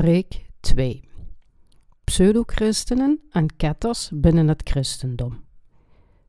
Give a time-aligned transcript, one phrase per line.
[0.00, 1.08] Preek 2
[2.04, 5.44] Pseudochristenen en ketters binnen het christendom.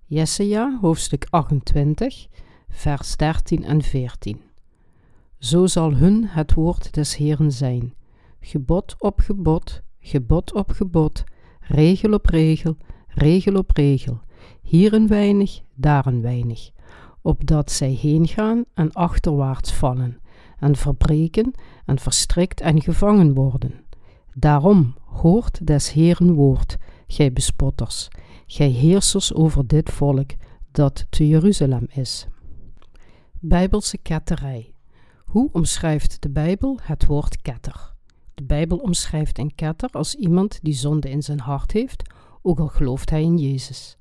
[0.05, 2.27] Jesaja hoofdstuk 28,
[2.69, 4.41] vers 13 en 14.
[5.39, 7.93] Zo zal hun het woord des Heeren zijn,
[8.39, 11.23] gebod op gebod, gebod op gebod,
[11.59, 12.77] regel op regel,
[13.07, 14.19] regel op regel,
[14.61, 16.71] hier een weinig, daar een weinig,
[17.21, 20.21] opdat zij heengaan en achterwaarts vallen,
[20.61, 21.53] en verbreken
[21.85, 23.85] en verstrikt en gevangen worden.
[24.33, 28.07] Daarom hoort des Heeren woord, gij bespotters,
[28.45, 30.31] gij heersers over dit volk
[30.71, 32.27] dat te Jeruzalem is.
[33.39, 34.73] Bijbelse ketterij.
[35.25, 37.93] Hoe omschrijft de Bijbel het woord ketter?
[38.33, 42.09] De Bijbel omschrijft een ketter als iemand die zonde in zijn hart heeft,
[42.41, 43.97] ook al gelooft hij in Jezus.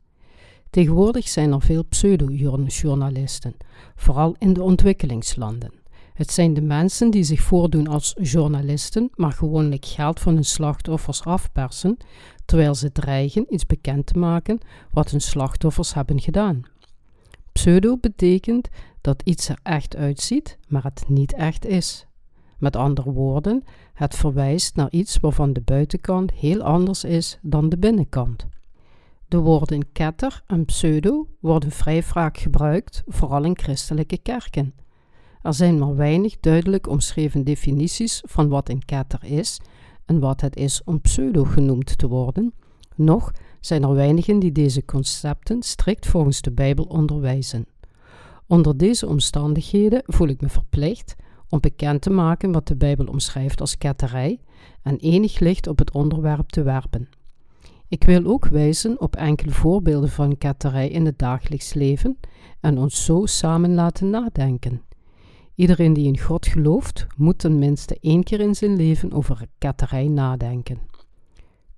[0.71, 3.57] Tegenwoordig zijn er veel pseudo-journalisten,
[3.95, 5.80] vooral in de ontwikkelingslanden.
[6.21, 11.25] Het zijn de mensen die zich voordoen als journalisten, maar gewoonlijk geld van hun slachtoffers
[11.25, 11.97] afpersen,
[12.45, 14.59] terwijl ze dreigen iets bekend te maken
[14.91, 16.63] wat hun slachtoffers hebben gedaan.
[17.53, 18.69] Pseudo betekent
[19.01, 22.07] dat iets er echt uitziet, maar het niet echt is.
[22.59, 27.79] Met andere woorden, het verwijst naar iets waarvan de buitenkant heel anders is dan de
[27.79, 28.47] binnenkant.
[29.29, 34.75] De woorden ketter en pseudo worden vrij vaak gebruikt, vooral in christelijke kerken.
[35.43, 39.61] Er zijn maar weinig duidelijk omschreven definities van wat een ketter is
[40.05, 42.53] en wat het is om pseudo genoemd te worden.
[42.95, 47.67] Nog zijn er weinigen die deze concepten strikt volgens de Bijbel onderwijzen.
[48.47, 51.17] Onder deze omstandigheden voel ik me verplicht
[51.49, 54.41] om bekend te maken wat de Bijbel omschrijft als ketterij
[54.83, 57.09] en enig licht op het onderwerp te werpen.
[57.89, 62.19] Ik wil ook wijzen op enkele voorbeelden van ketterij in het dagelijks leven
[62.61, 64.83] en ons zo samen laten nadenken.
[65.61, 70.79] Iedereen die in God gelooft, moet tenminste één keer in zijn leven over ketterij nadenken.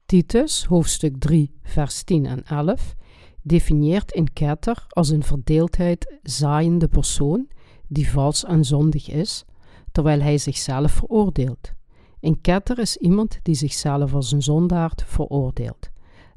[0.06, 2.94] Titus, hoofdstuk 3, vers 10 en 11,
[3.40, 7.48] definieert een ketter als een verdeeldheid zaaiende persoon
[7.88, 9.44] die vals en zondig is,
[9.92, 11.72] terwijl hij zichzelf veroordeelt.
[12.20, 15.90] Een ketter is iemand die zichzelf als een zondaard veroordeelt.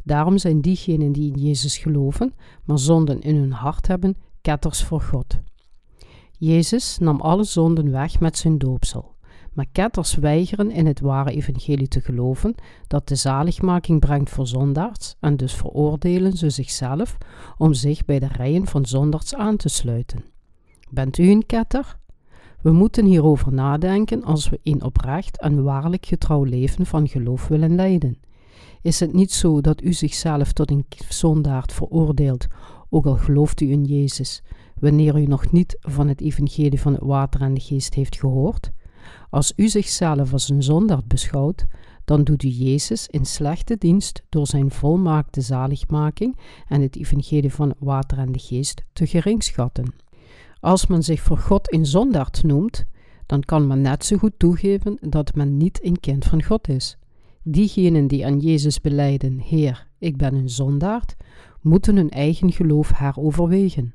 [0.04, 2.34] Daarom zijn diegenen die in Jezus geloven,
[2.64, 5.40] maar zonden in hun hart hebben, ketters voor God.
[6.38, 9.13] Jezus nam alle zonden weg met zijn doopsel.
[9.53, 12.56] Maar ketters weigeren in het ware evangelie te geloven
[12.88, 17.18] dat de zaligmaking brengt voor zondaars en dus veroordelen ze zichzelf
[17.57, 20.23] om zich bij de rijen van zondaars aan te sluiten.
[20.90, 21.97] Bent u een ketter?
[22.62, 27.75] We moeten hierover nadenken als we in oprecht en waarlijk getrouw leven van geloof willen
[27.75, 28.19] leiden.
[28.81, 32.47] Is het niet zo dat u zichzelf tot een zondaard veroordeelt,
[32.90, 34.44] ook al gelooft u in Jezus,
[34.80, 38.72] wanneer u nog niet van het evangelie van het water en de geest heeft gehoord?
[39.30, 41.66] Als u zichzelf als een zondaard beschouwt,
[42.06, 46.38] dan doet u Jezus in slechte dienst door zijn volmaakte zaligmaking
[46.68, 49.94] en het evangelie van het water en de geest te gering schatten.
[50.59, 52.85] Als men zich voor God een zondaard noemt,
[53.25, 56.97] dan kan men net zo goed toegeven dat men niet een kind van God is.
[57.44, 61.16] Diegenen die aan Jezus beleiden, Heer, ik ben een zondaard,
[61.62, 63.94] moeten hun eigen geloof heroverwegen.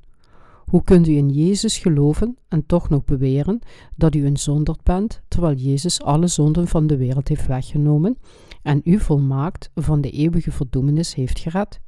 [0.70, 3.58] Hoe kunt u in Jezus geloven en toch nog beweren
[3.96, 8.18] dat u een zondaard bent, terwijl Jezus alle zonden van de wereld heeft weggenomen
[8.62, 11.80] en u volmaakt van de eeuwige verdoemenis heeft gered?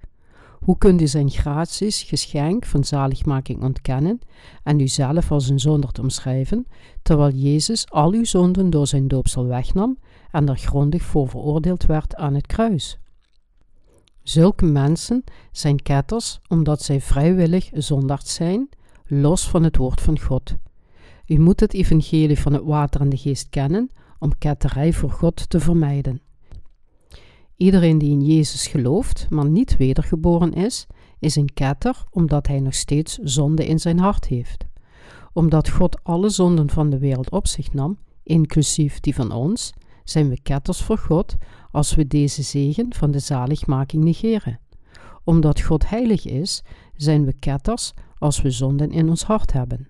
[0.61, 4.19] Hoe kunt u zijn graties, geschenk van zaligmaking ontkennen
[4.63, 6.67] en uzelf als een zondaard omschrijven,
[7.03, 9.99] terwijl Jezus al uw zonden door zijn doopsel wegnam
[10.31, 13.02] en er grondig voor veroordeeld werd aan het kruis?
[14.23, 18.69] Zulke mensen zijn ketters omdat zij vrijwillig zondaard zijn,
[19.07, 20.57] los van het woord van God.
[21.27, 25.51] U moet het evangelie van het water en de geest kennen om ketterij voor God
[25.51, 26.21] te vermijden.
[27.57, 30.87] Iedereen die in Jezus gelooft, maar niet wedergeboren is,
[31.19, 34.67] is een ketter omdat hij nog steeds zonde in zijn hart heeft.
[35.33, 39.73] Omdat God alle zonden van de wereld op zich nam, inclusief die van ons,
[40.05, 41.37] zijn we ketters voor God
[41.73, 44.61] als we deze zegen van de zaligmaking negeren.
[45.25, 46.63] Omdat God heilig is,
[46.97, 49.89] zijn we ketters als we zonden in ons hart hebben.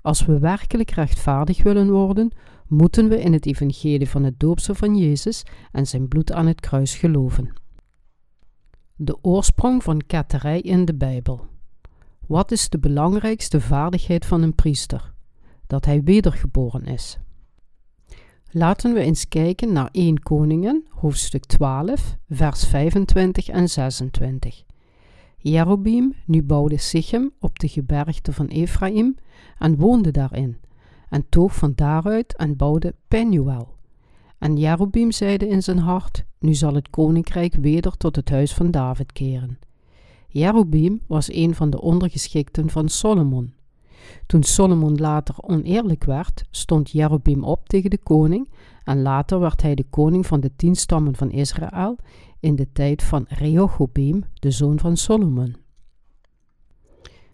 [0.00, 2.30] Als we werkelijk rechtvaardig willen worden,
[2.68, 5.42] moeten we in het evangelie van het doopsel van Jezus
[5.72, 7.52] en zijn bloed aan het kruis geloven.
[8.96, 11.46] De oorsprong van ketterij in de Bijbel.
[12.26, 15.12] Wat is de belangrijkste vaardigheid van een priester?
[15.66, 17.18] Dat hij wedergeboren is.
[18.56, 24.64] Laten we eens kijken naar 1 Koningen, hoofdstuk 12, vers 25 en 26.
[25.36, 29.14] Jerobeam nu bouwde Sichem op de gebergte van Ephraim
[29.58, 30.56] en woonde daarin,
[31.08, 33.74] en toog van daaruit en bouwde Penuel.
[34.38, 38.70] En Jerobeam zeide in zijn hart, nu zal het koninkrijk weder tot het huis van
[38.70, 39.58] David keren.
[40.28, 43.53] Jerobeam was een van de ondergeschikten van Solomon.
[44.26, 48.48] Toen Solomon later oneerlijk werd, stond Jerobeam op tegen de koning
[48.84, 51.96] en later werd hij de koning van de tien stammen van Israël
[52.40, 55.56] in de tijd van Rehoboam, de zoon van Solomon.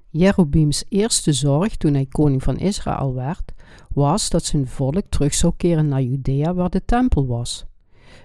[0.08, 3.52] Jerobeams eerste zorg toen hij koning van Israël werd,
[3.88, 7.64] was dat zijn volk terug zou keren naar Judea waar de tempel was.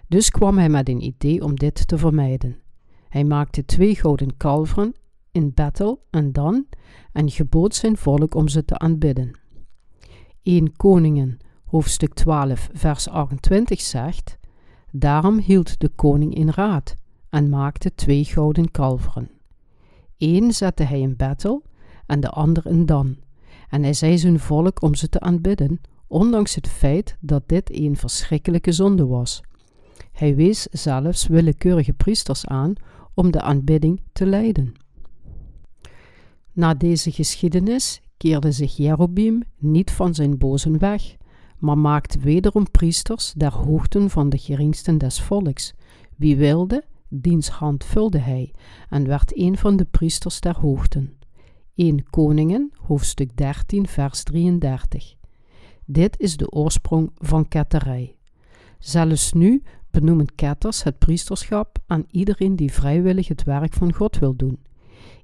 [0.07, 2.57] Dus kwam hij met een idee om dit te vermijden.
[3.09, 4.95] Hij maakte twee gouden kalveren
[5.35, 6.65] in Bethel en Dan
[7.11, 9.39] en gebood zijn volk om ze te aanbidden.
[10.41, 14.37] 1 Koningen, hoofdstuk 12, vers 28 zegt:
[14.91, 16.95] Daarom hield de koning in raad
[17.29, 19.29] en maakte twee gouden kalveren.
[20.17, 21.63] Eén zette hij in Bethel
[22.05, 23.17] en de ander in Dan.
[23.69, 27.97] En hij zei zijn volk om ze te aanbidden, ondanks het feit dat dit een
[27.97, 29.41] verschrikkelijke zonde was.
[30.11, 32.73] Hij wees zelfs willekeurige priesters aan
[33.13, 34.73] om de aanbidding te leiden.
[36.55, 41.15] Na deze geschiedenis keerde zich Jerobeam niet van zijn bozen weg,
[41.57, 45.73] maar maakte wederom priesters der hoogten van de geringsten des volks.
[46.15, 48.53] Wie wilde, diens hand vulde hij
[48.89, 51.17] en werd een van de priesters der hoogten.
[51.75, 55.15] 1 Koningen, hoofdstuk 13, vers 33.
[55.85, 58.15] Dit is de oorsprong van ketterij.
[58.79, 64.35] Zelfs nu benoemen ketters het priesterschap aan iedereen die vrijwillig het werk van God wil
[64.35, 64.59] doen.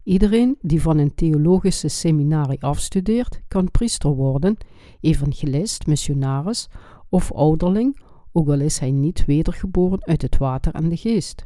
[0.03, 4.57] Iedereen die van een theologische seminarie afstudeert, kan priester worden,
[4.99, 6.69] evangelist, missionaris
[7.09, 7.99] of ouderling,
[8.31, 11.45] ook al is hij niet wedergeboren uit het water en de geest.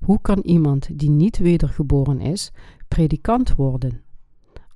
[0.00, 2.52] Hoe kan iemand die niet wedergeboren is,
[2.88, 4.02] predikant worden?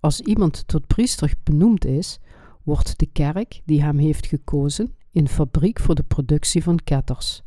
[0.01, 2.19] Als iemand tot priester benoemd is,
[2.63, 7.43] wordt de kerk die hem heeft gekozen een fabriek voor de productie van ketters.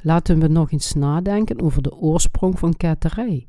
[0.00, 3.46] Laten we nog eens nadenken over de oorsprong van ketterij.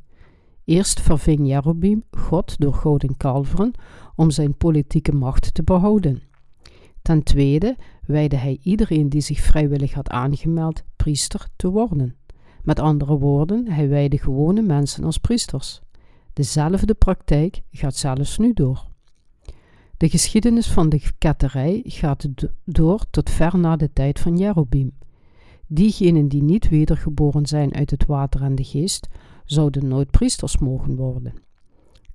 [0.66, 3.72] Eerst verving Jerobeam God door gouden kalveren
[4.16, 6.22] om zijn politieke macht te behouden.
[7.02, 7.76] Ten tweede
[8.06, 12.16] wijde hij iedereen die zich vrijwillig had aangemeld priester te worden.
[12.64, 15.82] Met andere woorden, hij wijde gewone mensen als priesters.
[16.34, 18.88] Dezelfde praktijk gaat zelfs nu door.
[19.98, 22.28] De geschiedenis van de ketterij gaat
[22.64, 24.92] door tot ver na de tijd van Jerobeam.
[25.68, 29.08] Diegenen die niet wedergeboren zijn uit het water en de geest,
[29.46, 31.34] zouden nooit priesters mogen worden.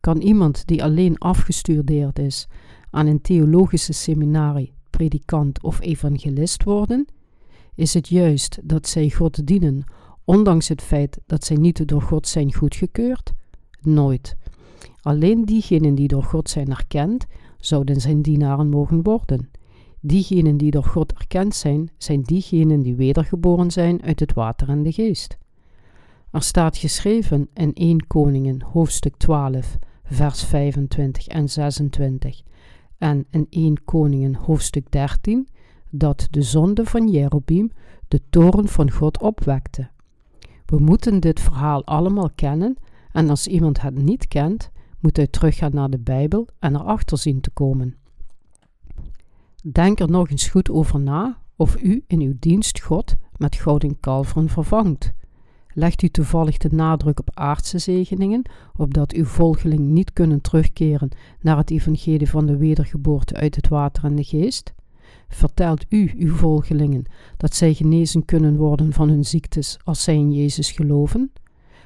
[0.01, 2.49] Kan iemand die alleen afgestudeerd is
[2.91, 7.07] aan een theologische seminarie, predikant of evangelist worden?
[7.75, 9.85] Is het juist dat zij God dienen,
[10.25, 13.33] ondanks het feit dat zij niet door God zijn goedgekeurd?
[13.81, 14.37] Nooit.
[15.01, 17.27] Alleen diegenen die door God zijn erkend,
[17.59, 19.51] zouden zijn dienaren mogen worden.
[20.01, 24.83] Diegenen die door God erkend zijn, zijn diegenen die wedergeboren zijn uit het water en
[24.83, 25.39] de geest.
[26.31, 32.43] Er staat geschreven in 1 Koningen hoofdstuk 12, vers 25 en 26
[32.99, 35.49] en in 1 Koningen hoofdstuk 13
[35.91, 37.71] dat de zonde van Jerobeam
[38.09, 39.89] de toren van God opwekte.
[40.67, 42.77] We moeten dit verhaal allemaal kennen
[43.13, 47.41] en als iemand het niet kent, moet hij teruggaan naar de Bijbel en erachter zien
[47.41, 47.97] te komen.
[49.73, 54.01] Denk er nog eens goed over na of u in uw dienst God met gouden
[54.01, 55.13] kalveren vervangt.
[55.75, 58.43] Legt u toevallig de nadruk op aardse zegeningen,
[58.77, 61.09] opdat uw volgeling niet kunnen terugkeren
[61.41, 64.73] naar het evangelie van de wedergeboorte uit het water en de geest?
[65.29, 67.05] Vertelt u uw volgelingen
[67.37, 71.33] dat zij genezen kunnen worden van hun ziektes als zij in Jezus geloven?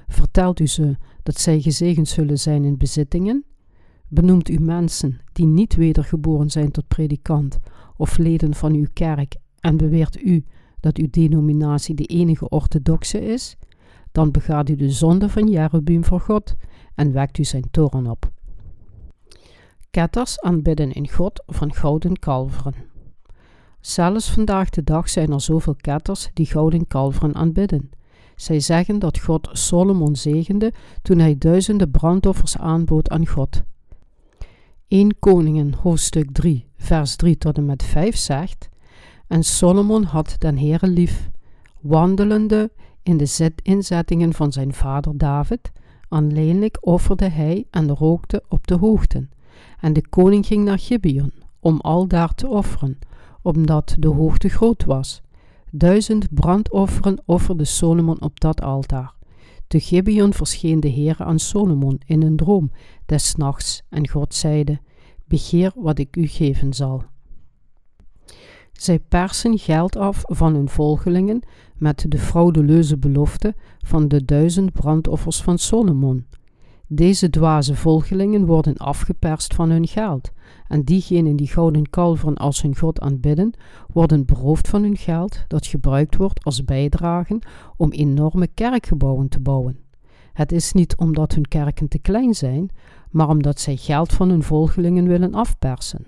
[0.09, 3.45] Vertelt u ze dat zij gezegend zullen zijn in bezittingen?
[4.09, 7.59] Benoemt u mensen die niet wedergeboren zijn tot predikant
[7.97, 10.45] of leden van uw kerk en beweert u
[10.81, 13.57] dat uw denominatie de enige orthodoxe is?
[14.15, 16.55] Dan begaat u de zonde van Jerobeam voor God
[16.95, 18.31] en wekt u zijn toren op.
[19.91, 22.75] Ketters aanbidden in God van gouden kalveren.
[23.81, 27.91] Zelfs vandaag de dag zijn er zoveel ketters die gouden kalveren aanbidden.
[28.37, 33.63] Zij zeggen dat God Solomon zegende toen hij duizenden brandoffers aanbood aan God.
[34.89, 38.69] 1 Koningen hoofdstuk 3 vers 3 tot en met 5 zegt
[39.27, 41.31] En Solomon had den Heere lief,
[41.81, 42.71] wandelende
[43.05, 45.73] in de inzettingen van zijn vader David,
[46.09, 49.31] aanleenlijk offerde hij en rookte op de hoogten.
[49.81, 52.99] En de koning ging naar Gibeon, om al daar te offeren,
[53.43, 55.23] omdat de hoogte groot was.
[55.71, 59.15] Duizend brandofferen offerde Solomon op dat altaar.
[59.67, 62.71] Te Gibeon verscheen de Heer aan Solomon in een droom
[63.07, 64.81] des nachts, en God zeide:
[65.25, 67.05] Begeer wat ik u geven zal.
[68.75, 71.43] Zij persen geld af van hun volgelingen
[71.77, 76.27] met de frauduleuze belofte van de duizend brandoffers van Solomon.
[76.87, 80.33] Deze dwaze volgelingen worden afgeperst van hun geld,
[80.69, 83.53] en diegenen die gouden kalveren als hun God aanbidden,
[83.93, 87.39] worden beroofd van hun geld dat gebruikt wordt als bijdragen
[87.77, 89.79] om enorme kerkgebouwen te bouwen.
[90.33, 92.71] Het is niet omdat hun kerken te klein zijn,
[93.11, 96.07] maar omdat zij geld van hun volgelingen willen afpersen.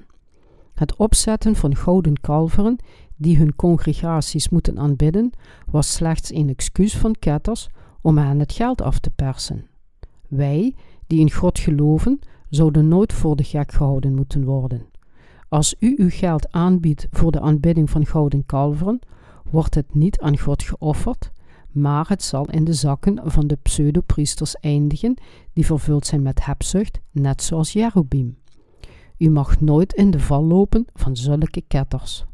[0.77, 2.77] Het opzetten van gouden kalveren
[3.17, 5.31] die hun congregaties moeten aanbidden,
[5.71, 7.69] was slechts een excuus van ketters
[8.01, 9.67] om hen het geld af te persen.
[10.29, 10.75] Wij,
[11.07, 12.19] die in God geloven,
[12.49, 14.87] zouden nooit voor de gek gehouden moeten worden.
[15.49, 18.99] Als u uw geld aanbiedt voor de aanbidding van gouden kalveren,
[19.51, 21.31] wordt het niet aan God geofferd,
[21.73, 25.15] maar het zal in de zakken van de pseudopriesters eindigen,
[25.53, 28.37] die vervuld zijn met hebzucht, net zoals Jerubim.
[29.19, 32.25] U mag nooit in de val lopen van zulke ketters.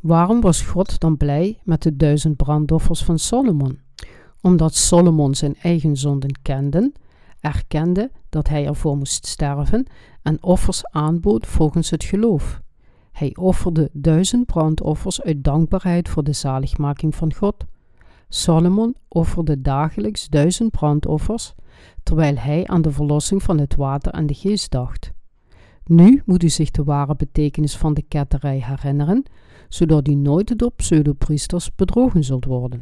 [0.00, 3.78] Waarom was God dan blij met de duizend brandoffers van Solomon?
[4.40, 6.92] Omdat Solomon zijn eigen zonden kende,
[7.40, 9.86] erkende dat hij ervoor moest sterven
[10.22, 12.60] en offers aanbood volgens het geloof.
[13.12, 17.64] Hij offerde duizend brandoffers uit dankbaarheid voor de zaligmaking van God.
[18.28, 21.54] Solomon offerde dagelijks duizend brandoffers,
[22.02, 25.12] terwijl hij aan de verlossing van het water en de geest dacht.
[25.90, 29.22] Nu moet u zich de ware betekenis van de ketterij herinneren,
[29.68, 32.80] zodat u nooit door pseudopriesters bedrogen zult worden.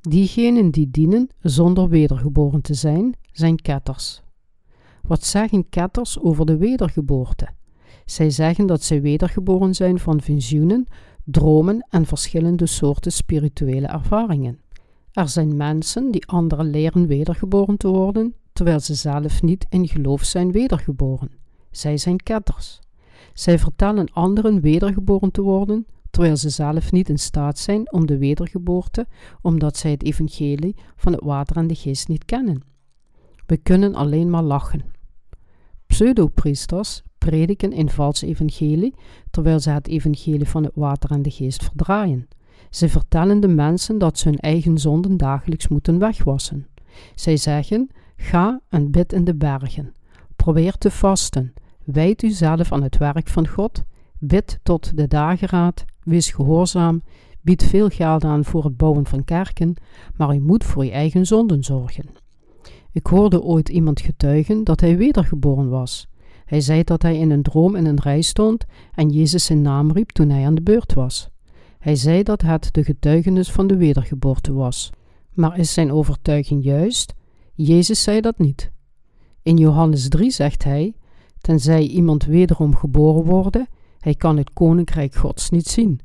[0.00, 4.22] Diegenen die dienen zonder wedergeboren te zijn, zijn ketters.
[5.02, 7.48] Wat zeggen ketters over de wedergeboorte?
[8.04, 10.86] Zij zeggen dat zij wedergeboren zijn van visioenen,
[11.24, 14.60] dromen en verschillende soorten spirituele ervaringen.
[15.12, 20.24] Er zijn mensen die anderen leren wedergeboren te worden, terwijl ze zelf niet in geloof
[20.24, 21.42] zijn wedergeboren.
[21.76, 22.80] Zij zijn ketters.
[23.32, 28.18] Zij vertellen anderen wedergeboren te worden, terwijl ze zelf niet in staat zijn om de
[28.18, 29.06] wedergeboorte,
[29.40, 32.62] omdat zij het evangelie van het water en de geest niet kennen.
[33.46, 34.84] We kunnen alleen maar lachen.
[35.86, 38.94] Pseudopriesters prediken een vals evangelie,
[39.30, 42.28] terwijl ze het evangelie van het water en de geest verdraaien.
[42.70, 46.66] Ze vertellen de mensen dat ze hun eigen zonden dagelijks moeten wegwassen.
[47.14, 49.92] Zij zeggen: Ga en bid in de bergen.
[50.36, 51.52] Probeer te vasten.
[51.84, 53.82] Wijd u zelf aan het werk van God.
[54.18, 55.84] Bid tot de dageraad.
[56.02, 57.02] Wees gehoorzaam.
[57.40, 59.74] Bied veel geld aan voor het bouwen van kerken,
[60.16, 62.04] maar u moet voor je eigen zonden zorgen.
[62.92, 66.08] Ik hoorde ooit iemand getuigen dat hij wedergeboren was.
[66.44, 68.64] Hij zei dat hij in een droom in een rij stond
[68.94, 71.28] en Jezus zijn naam riep toen hij aan de beurt was.
[71.78, 74.90] Hij zei dat het de getuigenis van de wedergeboorte was.
[75.32, 77.14] Maar is zijn overtuiging juist?
[77.54, 78.70] Jezus zei dat niet.
[79.42, 80.94] In Johannes 3 zegt hij:
[81.44, 86.00] Tenzij iemand wederom geboren worden, hij kan het koninkrijk Gods niet zien.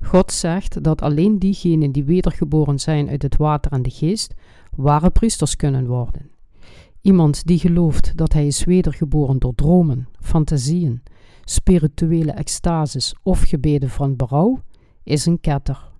[0.00, 4.34] God zegt dat alleen diegenen die wedergeboren zijn uit het water en de geest,
[4.76, 6.30] ware priesters kunnen worden.
[7.00, 11.02] Iemand die gelooft dat hij is wedergeboren door dromen, fantasieën,
[11.44, 14.60] spirituele extases of gebeden van berouw,
[15.02, 15.90] is een ketter.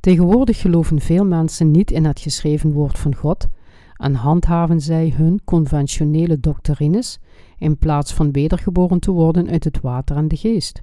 [0.00, 3.46] Tegenwoordig geloven veel mensen niet in het geschreven woord van God
[3.96, 7.18] en handhaven zij hun conventionele doctrines
[7.58, 10.82] in plaats van wedergeboren te worden uit het water en de geest.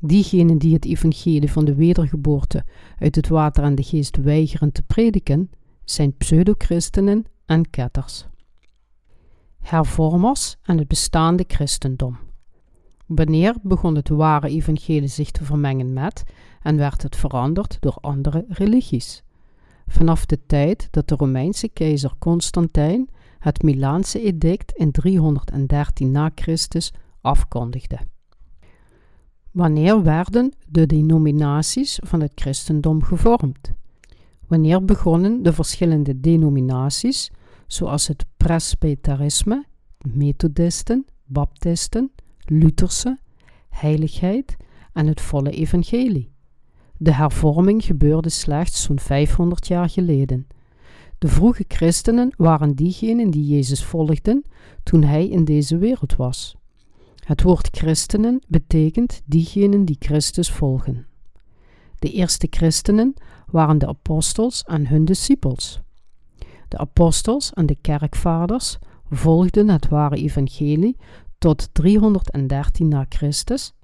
[0.00, 2.64] Diegenen die het evangelie van de wedergeboorte
[2.98, 5.50] uit het water en de geest weigeren te prediken,
[5.84, 8.26] zijn pseudo-christenen en ketters.
[9.58, 12.18] Hervormers en het bestaande christendom.
[13.06, 16.24] Wanneer begon het ware evangelie zich te vermengen met
[16.62, 19.22] en werd het veranderd door andere religies?
[19.86, 26.92] Vanaf de tijd dat de Romeinse keizer Constantijn het Milaanse edict in 313 na Christus
[27.20, 27.98] afkondigde.
[29.50, 33.72] Wanneer werden de denominaties van het christendom gevormd?
[34.46, 37.30] Wanneer begonnen de verschillende denominaties,
[37.66, 39.64] zoals het presbyterisme,
[39.98, 42.10] methodisten, baptisten,
[42.44, 43.18] Lutherse,
[43.68, 44.56] heiligheid
[44.92, 46.30] en het volle evangelie?
[46.96, 50.46] De hervorming gebeurde slechts zo'n 500 jaar geleden.
[51.18, 54.44] De vroege christenen waren diegenen die Jezus volgden
[54.82, 56.56] toen hij in deze wereld was.
[57.24, 61.06] Het woord christenen betekent diegenen die Christus volgen.
[61.98, 63.14] De eerste christenen
[63.50, 65.80] waren de apostels en hun discipels.
[66.68, 68.78] De apostels en de kerkvaders
[69.10, 70.96] volgden het ware evangelie
[71.38, 73.74] tot 313 na Christus,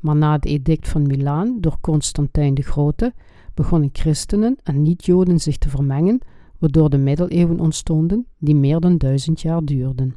[0.00, 3.14] maar na het edict van Milaan door Constantijn de Grote
[3.54, 6.20] begonnen christenen en niet-Joden zich te vermengen,
[6.58, 10.14] waardoor de middeleeuwen ontstonden die meer dan duizend jaar duurden.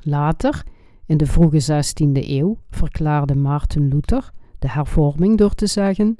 [0.00, 0.64] Later
[1.06, 6.16] In de vroege 16e eeuw verklaarde Maarten Luther de hervorming door te zeggen: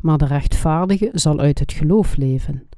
[0.00, 2.68] Maar de rechtvaardige zal uit het geloof leven.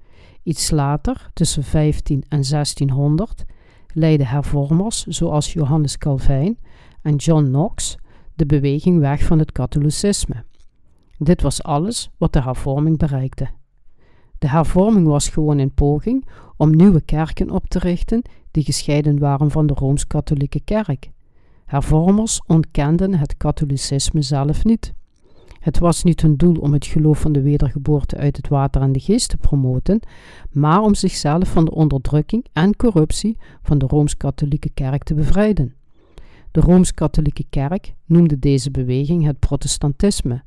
[0.43, 3.45] Iets later, tussen 15 en 1600,
[3.93, 6.59] leidden hervormers zoals Johannes Calvijn
[7.03, 7.97] en John Knox
[8.35, 10.45] de beweging weg van het katholicisme.
[11.19, 13.49] Dit was alles wat de hervorming bereikte.
[14.43, 19.51] De hervorming was gewoon een poging om nieuwe kerken op te richten die gescheiden waren
[19.51, 21.11] van de rooms-katholieke kerk.
[21.65, 24.93] Hervormers ontkenden het katholicisme zelf niet.
[25.61, 28.93] Het was niet hun doel om het geloof van de wedergeboorte uit het water en
[28.93, 30.01] de geest te promoten,
[30.51, 35.75] maar om zichzelf van de onderdrukking en corruptie van de rooms-katholieke kerk te bevrijden.
[36.51, 40.43] De rooms-katholieke kerk noemde deze beweging het protestantisme.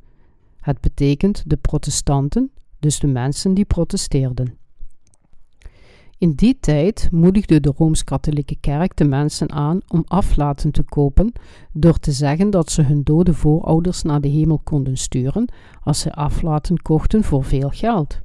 [0.60, 2.52] Het betekent de protestanten,
[2.86, 4.58] dus de mensen die protesteerden.
[6.18, 11.32] In die tijd moedigde de Rooms-Katholieke Kerk de mensen aan om aflaten te kopen
[11.74, 15.48] door te zeggen dat ze hun dode voorouders naar de hemel konden sturen
[15.84, 18.20] als ze aflaten kochten voor veel geld.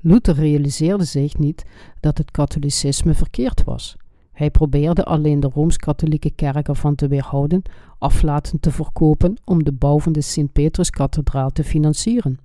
[0.00, 1.64] Luther realiseerde zich niet
[2.00, 3.96] dat het katholicisme verkeerd was.
[4.32, 7.62] Hij probeerde alleen de Rooms-Katholieke Kerk ervan te weerhouden
[7.98, 12.38] aflaten te verkopen om de bouw van de Sint-Petruskathedraal te financieren.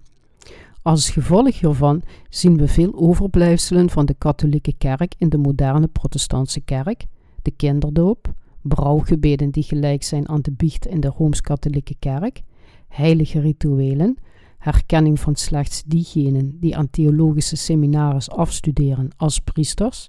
[0.81, 6.59] Als gevolg hiervan zien we veel overblijfselen van de katholieke kerk in de moderne protestantse
[6.59, 7.05] kerk,
[7.41, 12.41] de kinderdoop, brouwgebeden die gelijk zijn aan de biecht in de rooms-katholieke kerk,
[12.87, 14.17] heilige rituelen,
[14.57, 20.07] herkenning van slechts diegenen die aan theologische seminaries afstuderen als priesters,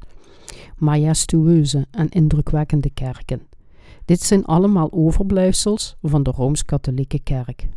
[0.76, 3.42] majestueuze en indrukwekkende kerken.
[4.04, 7.68] Dit zijn allemaal overblijfsels van de rooms-katholieke kerk.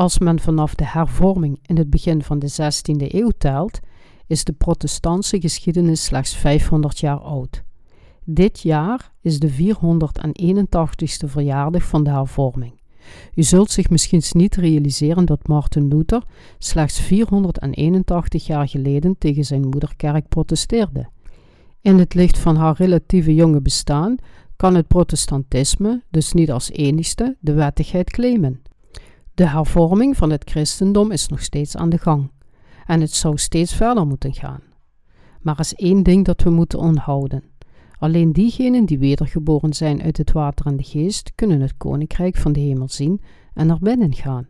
[0.00, 3.80] Als men vanaf de hervorming in het begin van de 16e eeuw telt,
[4.26, 7.62] is de protestantse geschiedenis slechts 500 jaar oud.
[8.24, 12.80] Dit jaar is de 481ste verjaardag van de hervorming.
[13.34, 16.22] U zult zich misschien niet realiseren dat Martin Luther
[16.58, 21.08] slechts 481 jaar geleden tegen zijn moederkerk protesteerde.
[21.80, 24.16] In het licht van haar relatieve jonge bestaan
[24.56, 28.62] kan het protestantisme dus niet als enigste de wettigheid claimen.
[29.40, 32.30] De hervorming van het christendom is nog steeds aan de gang
[32.86, 34.60] en het zou steeds verder moeten gaan.
[35.40, 37.44] Maar er is één ding dat we moeten onthouden.
[37.98, 42.52] Alleen diegenen die wedergeboren zijn uit het water en de geest kunnen het koninkrijk van
[42.52, 43.20] de hemel zien
[43.54, 44.48] en naar binnen gaan.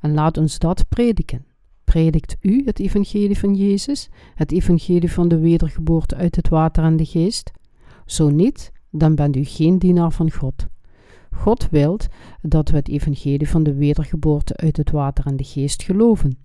[0.00, 1.46] En laat ons dat prediken.
[1.84, 6.96] Predikt u het evangelie van Jezus, het evangelie van de wedergeboorte uit het water en
[6.96, 7.50] de geest?
[8.06, 10.66] Zo niet, dan bent u geen dienaar van God.
[11.34, 12.06] God wilt
[12.42, 16.38] dat we het evangelie van de wedergeboorte uit het water en de geest geloven.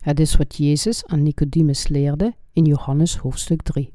[0.00, 3.92] Het is wat Jezus aan Nicodemus leerde in Johannes hoofdstuk 3.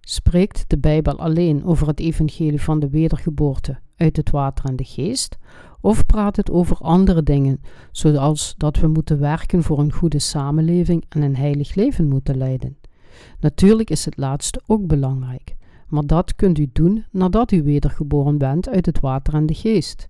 [0.00, 4.84] Spreekt de Bijbel alleen over het evangelie van de wedergeboorte uit het water en de
[4.84, 5.38] geest,
[5.80, 11.04] of praat het over andere dingen, zoals dat we moeten werken voor een goede samenleving
[11.08, 12.76] en een heilig leven moeten leiden?
[13.40, 15.56] Natuurlijk is het laatste ook belangrijk,
[15.92, 20.08] maar dat kunt u doen nadat u wedergeboren bent uit het water en de geest.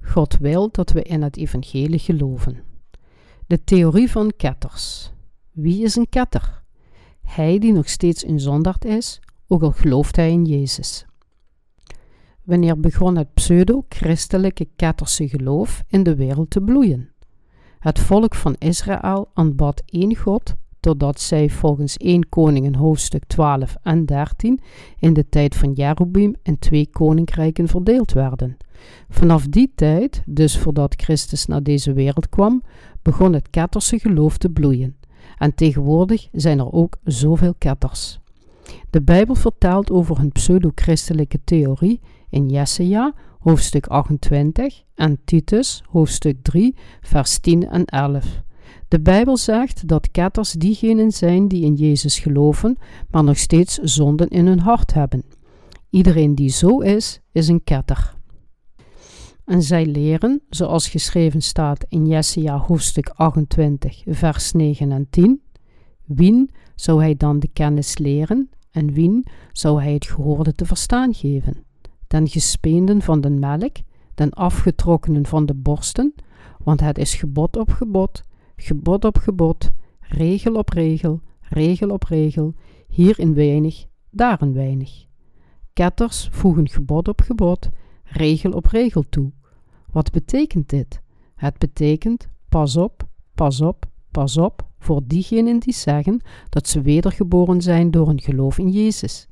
[0.00, 2.62] God wil dat we in het evangelie geloven.
[3.46, 5.12] De theorie van ketters.
[5.50, 6.62] Wie is een ketter?
[7.22, 11.06] Hij die nog steeds een zondaard is, ook al gelooft hij in Jezus.
[12.42, 17.10] Wanneer begon het pseudo-christelijke ketterse geloof in de wereld te bloeien?
[17.78, 24.04] Het volk van Israël aanbad één God totdat zij volgens 1 Koningen hoofdstuk 12 en
[24.04, 24.60] 13
[24.98, 28.56] in de tijd van Jerobeam in twee koninkrijken verdeeld werden.
[29.08, 32.62] Vanaf die tijd, dus voordat Christus naar deze wereld kwam,
[33.02, 34.96] begon het ketterse geloof te bloeien.
[35.38, 38.20] En tegenwoordig zijn er ook zoveel ketters.
[38.90, 46.74] De Bijbel vertelt over hun pseudo-christelijke theorie in Jesaja hoofdstuk 28 en Titus hoofdstuk 3
[47.00, 48.42] vers 10 en 11.
[48.92, 52.78] De Bijbel zegt dat ketters diegenen zijn die in Jezus geloven,
[53.10, 55.22] maar nog steeds zonden in hun hart hebben.
[55.90, 58.14] Iedereen die zo is, is een ketter.
[59.44, 65.42] En zij leren, zoals geschreven staat in Jesaja hoofdstuk 28, vers 9 en 10,
[66.04, 71.14] wien zou hij dan de kennis leren en wien zou hij het gehoorde te verstaan
[71.14, 71.64] geven?
[72.06, 73.76] Den gespeenden van de melk,
[74.14, 76.14] den afgetrokkenen van de borsten,
[76.58, 78.22] want het is gebod op gebod,
[78.56, 82.54] gebod op gebod, regel op regel, regel op regel,
[82.88, 85.04] hier in weinig, daar in weinig.
[85.72, 87.68] Ketters voegen gebod op gebod,
[88.04, 89.32] regel op regel toe.
[89.90, 91.00] Wat betekent dit?
[91.34, 97.62] Het betekent pas op, pas op, pas op voor diegenen die zeggen dat ze wedergeboren
[97.62, 99.28] zijn door een geloof in Jezus.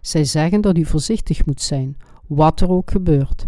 [0.00, 3.46] Zij zeggen dat u voorzichtig moet zijn, wat er ook gebeurt.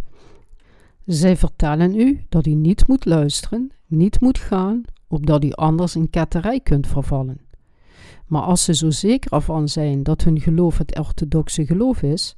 [1.07, 6.11] Zij vertellen u dat u niet moet luisteren, niet moet gaan, opdat u anders in
[6.11, 7.40] ketterij kunt vervallen.
[8.27, 12.35] Maar als ze zo zeker ervan zijn dat hun geloof het orthodoxe geloof is,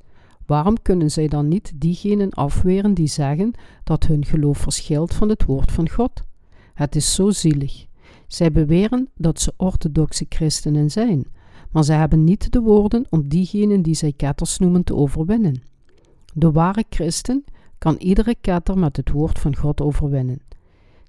[0.46, 3.52] waarom kunnen zij dan niet diegenen afweren die zeggen
[3.85, 6.22] dat hun geloof verschilt van het woord van God?
[6.74, 7.87] Het is zo zielig.
[8.26, 11.26] Zij beweren dat ze orthodoxe christenen zijn,
[11.70, 15.62] maar zij hebben niet de woorden om diegenen die zij ketters noemen te overwinnen.
[16.35, 17.44] De ware christen
[17.78, 20.40] kan iedere ketter met het woord van God overwinnen.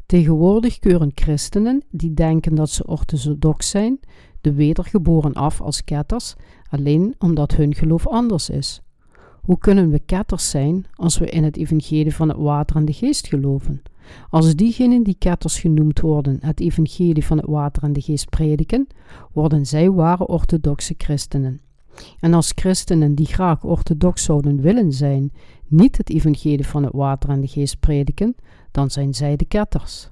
[0.10, 4.00] Tegenwoordig keuren christenen die denken dat ze orthodox zijn,
[4.42, 6.36] de wedergeboren af als ketters,
[6.70, 8.82] alleen omdat hun geloof anders is.
[9.42, 12.94] Hoe kunnen we ketters zijn als we in het evangelie van het water en de
[12.94, 13.82] geest geloven?
[14.30, 18.88] Als diegenen die ketters genoemd worden het evangelie van het water en de geest prediken,
[19.34, 21.62] worden zij ware orthodoxe christenen.
[22.20, 25.32] En als christenen die graag orthodox zouden willen zijn,
[25.68, 28.36] niet het evangelie van het water en de geest prediken,
[28.72, 30.10] dan zijn zij de ketters.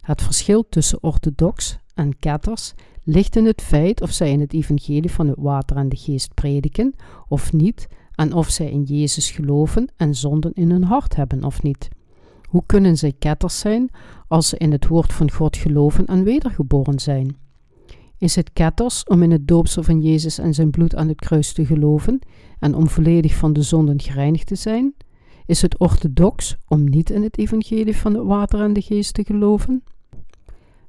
[0.00, 5.10] Het verschil tussen orthodox en ketters ligt in het feit of zij in het evangelie
[5.10, 6.94] van het water en de geest prediken
[7.28, 11.62] of niet, en of zij in Jezus geloven en zonden in hun hart hebben of
[11.62, 11.88] niet.
[12.42, 13.90] Hoe kunnen zij ketters zijn
[14.28, 17.36] als ze in het woord van God geloven en wedergeboren zijn?
[18.18, 21.52] Is het ketters om in het doopsel van Jezus en zijn bloed aan het kruis
[21.52, 22.18] te geloven
[22.58, 24.94] en om volledig van de zonden gereinigd te zijn?
[25.46, 29.24] Is het orthodox om niet in het evangelie van het water en de geest te
[29.24, 29.82] geloven?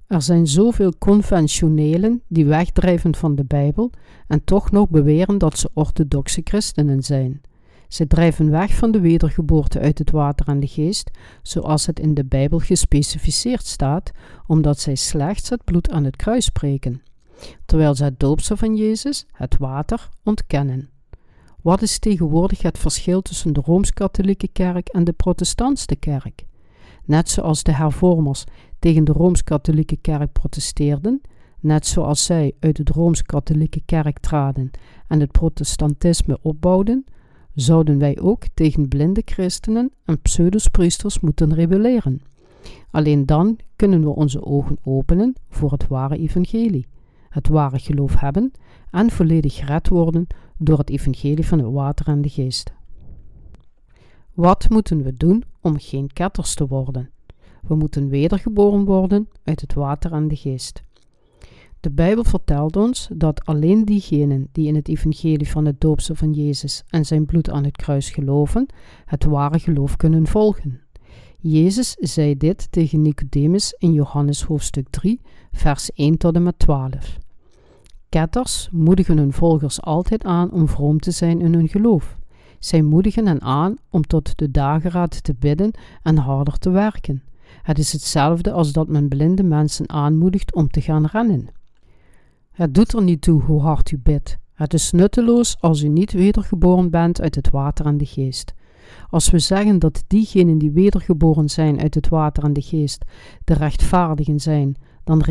[0.08, 3.92] Er zijn zoveel conventionelen die wegdrijven van de Bijbel
[4.28, 7.42] en toch nog beweren dat ze orthodoxe christenen zijn.
[7.88, 11.12] Ze drijven weg van de wedergeboorte uit het water en de geest,
[11.42, 14.12] zoals het in de Bijbel gespecificeerd staat,
[14.46, 17.02] omdat zij slechts het bloed aan het kruis spreken,
[17.66, 20.90] terwijl ze het doopsel van Jezus, het water, ontkennen.
[21.62, 26.46] Wat is tegenwoordig het verschil tussen de rooms-katholieke kerk en de protestantse kerk?
[27.06, 28.44] Net zoals de hervormers
[28.80, 31.22] tegen de rooms-katholieke kerk protesteerden,
[31.60, 34.72] net zoals zij uit de rooms-katholieke kerk traden
[35.08, 37.06] en het protestantisme opbouwden,
[37.54, 42.22] zouden wij ook tegen blinde christenen en pseudospriesters moeten rebelleren.
[42.92, 46.88] Alleen dan kunnen we onze ogen openen voor het ware evangelie,
[47.30, 48.52] het ware geloof hebben
[48.92, 52.74] en volledig gered worden door het evangelie van het water en de geest.
[54.34, 57.10] Wat moeten we doen om geen ketters te worden?
[57.68, 60.84] We moeten wedergeboren worden uit het water en de geest.
[61.80, 66.34] De Bijbel vertelt ons dat alleen diegenen die in het evangelie van het doopsel van
[66.34, 68.66] Jezus en zijn bloed aan het kruis geloven,
[69.06, 70.82] het ware geloof kunnen volgen.
[71.40, 75.22] Jezus zei dit tegen Nicodemus in Johannes hoofdstuk 3,
[75.52, 77.18] vers 1 tot en met 12.
[78.10, 82.18] Ketters moedigen hun volgers altijd aan om vroom te zijn in hun geloof.
[82.60, 85.72] Zij moedigen hen aan om tot de dageraad te bidden
[86.04, 87.24] en harder te werken.
[87.62, 91.48] Het is hetzelfde als dat men blinde mensen aanmoedigt om te gaan rennen.
[92.52, 94.38] Het doet er niet toe hoe hard u bidt.
[94.54, 98.54] Het is nutteloos als u niet wedergeboren bent uit het water en de geest.
[99.10, 103.06] Als we zeggen dat diegenen die wedergeboren zijn uit het water en de geest
[103.44, 105.24] de rechtvaardigen zijn, dan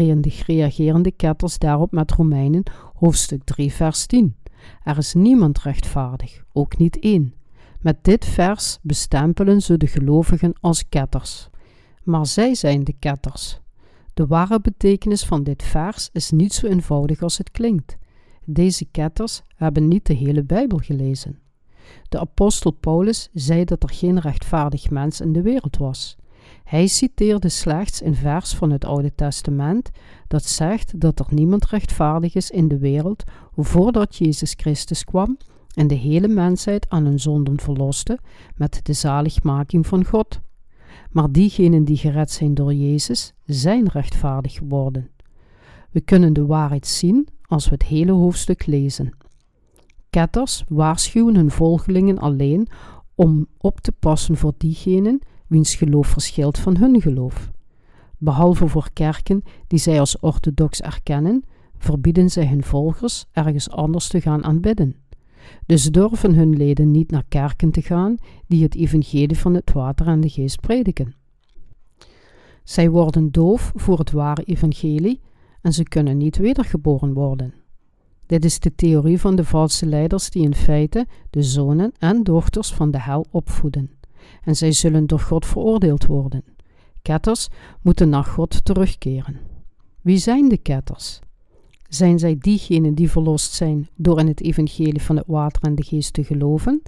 [0.46, 2.62] reageren de ketters daarop met Romeinen
[2.94, 4.36] hoofdstuk 3 vers 10.
[4.82, 7.34] Er is niemand rechtvaardig, ook niet één.
[7.80, 11.48] Met dit vers bestempelen ze de gelovigen als ketters.
[12.02, 13.60] Maar zij zijn de ketters.
[14.14, 17.96] De ware betekenis van dit vers is niet zo eenvoudig als het klinkt.
[18.44, 21.38] Deze ketters hebben niet de hele Bijbel gelezen.
[22.08, 26.16] De apostel Paulus zei dat er geen rechtvaardig mens in de wereld was.
[26.64, 29.90] Hij citeerde slechts een vers van het Oude Testament
[30.28, 33.24] dat zegt dat er niemand rechtvaardig is in de wereld
[33.56, 35.36] voordat Jezus Christus kwam
[35.74, 38.18] en de hele mensheid aan hun zonden verloste
[38.54, 40.40] met de zaligmaking van God.
[41.10, 45.10] Maar diegenen die gered zijn door Jezus, zijn rechtvaardig geworden.
[45.90, 49.12] We kunnen de waarheid zien als we het hele hoofdstuk lezen.
[50.16, 52.68] Ketters waarschuwen hun volgelingen alleen
[53.14, 57.50] om op te passen voor diegenen wiens geloof verschilt van hun geloof.
[58.18, 61.44] Behalve voor kerken die zij als orthodox erkennen,
[61.78, 64.96] verbieden zij hun volgers ergens anders te gaan aanbidden.
[65.66, 70.06] Dus durven hun leden niet naar kerken te gaan die het evangelie van het water
[70.06, 71.14] en de geest prediken.
[72.64, 75.20] Zij worden doof voor het ware evangelie
[75.62, 77.65] en ze kunnen niet wedergeboren worden.
[78.26, 82.72] Dit is de theorie van de valse leiders die in feite de zonen en dochters
[82.72, 83.90] van de hel opvoeden.
[84.42, 86.44] En zij zullen door God veroordeeld worden.
[87.02, 87.48] Ketters
[87.82, 89.40] moeten naar God terugkeren.
[90.00, 91.18] Wie zijn de ketters?
[91.88, 95.82] Zijn zij diegenen die verlost zijn door in het evangelie van het water en de
[95.82, 96.82] geest te geloven?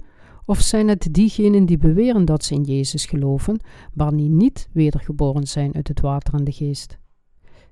[0.45, 3.59] Of zijn het diegenen die beweren dat ze in Jezus geloven,
[3.93, 6.97] maar die niet wedergeboren zijn uit het water en de geest?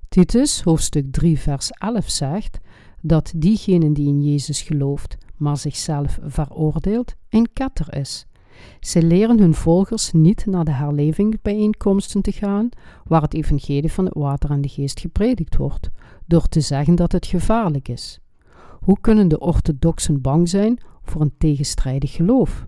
[0.09, 2.59] Titus, hoofdstuk 3, vers 11 zegt
[3.01, 8.25] dat diegene die in Jezus gelooft, maar zichzelf veroordeelt, een ketter is.
[8.79, 12.69] Ze leren hun volgers niet naar de herlevingsbijeenkomsten te gaan,
[13.05, 15.89] waar het evangelie van het water en de geest gepredikt wordt,
[16.25, 18.19] door te zeggen dat het gevaarlijk is.
[18.79, 22.67] Hoe kunnen de orthodoxen bang zijn voor een tegenstrijdig geloof?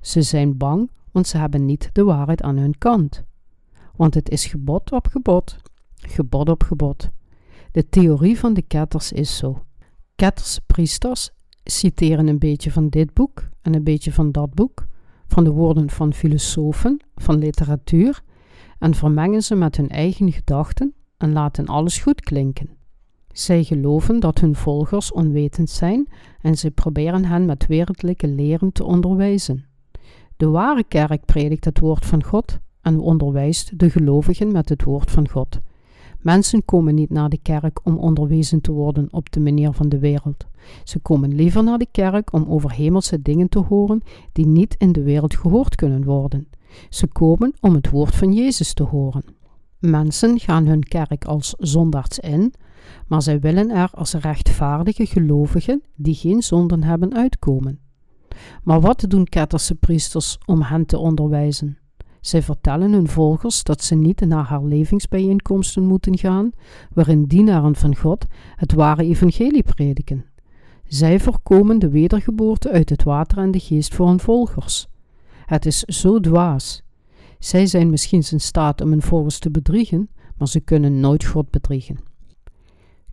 [0.00, 3.24] Ze zijn bang, want ze hebben niet de waarheid aan hun kant.
[3.96, 5.56] Want het is gebod op gebod,
[5.96, 7.10] gebod op gebod.
[7.74, 9.62] De theorie van de ketters is zo.
[10.14, 11.30] Ketters, priesters,
[11.64, 14.86] citeren een beetje van dit boek en een beetje van dat boek,
[15.26, 18.22] van de woorden van filosofen, van literatuur,
[18.78, 22.70] en vermengen ze met hun eigen gedachten en laten alles goed klinken.
[23.32, 26.08] Zij geloven dat hun volgers onwetend zijn
[26.40, 29.66] en ze proberen hen met wereldlijke leren te onderwijzen.
[30.36, 35.10] De ware kerk predikt het woord van God en onderwijst de gelovigen met het woord
[35.10, 35.60] van God.
[36.24, 39.98] Mensen komen niet naar de kerk om onderwezen te worden op de manier van de
[39.98, 40.46] wereld.
[40.84, 44.92] Ze komen liever naar de kerk om over hemelse dingen te horen die niet in
[44.92, 46.48] de wereld gehoord kunnen worden.
[46.88, 49.24] Ze komen om het woord van Jezus te horen.
[49.78, 52.54] Mensen gaan hun kerk als zondaards in,
[53.06, 57.78] maar zij willen er als rechtvaardige gelovigen die geen zonden hebben uitkomen.
[58.62, 61.78] Maar wat doen ketterse priesters om hen te onderwijzen?
[62.24, 66.50] Zij vertellen hun volgers dat ze niet naar herlevingsbijeenkomsten moeten gaan,
[66.92, 70.24] waarin dienaren van God het ware evangelie prediken.
[70.86, 74.88] Zij voorkomen de wedergeboorte uit het water en de geest voor hun volgers.
[75.46, 76.82] Het is zo dwaas.
[77.38, 81.50] Zij zijn misschien in staat om hun volgers te bedriegen, maar ze kunnen nooit God
[81.50, 81.98] bedriegen.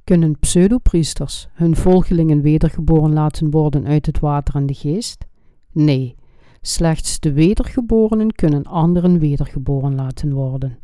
[0.04, 5.26] Kunnen pseudopriesters hun volgelingen wedergeboren laten worden uit het water en de geest?
[5.72, 6.16] Nee,
[6.62, 10.78] slechts de wedergeborenen kunnen anderen wedergeboren laten worden.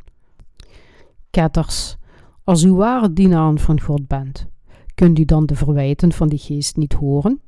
[1.29, 1.97] Ketters,
[2.43, 4.47] als u ware dienaren van God bent,
[4.95, 7.41] kunt u dan de verwijten van de geest niet horen?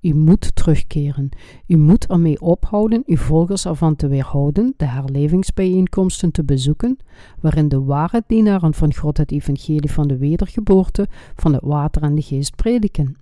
[0.00, 1.28] U moet terugkeren.
[1.66, 6.96] U moet ermee ophouden uw volgers ervan te weerhouden de herlevingsbijeenkomsten te bezoeken,
[7.40, 12.14] waarin de ware dienaren van God het evangelie van de wedergeboorte van het water en
[12.14, 13.16] de geest prediken.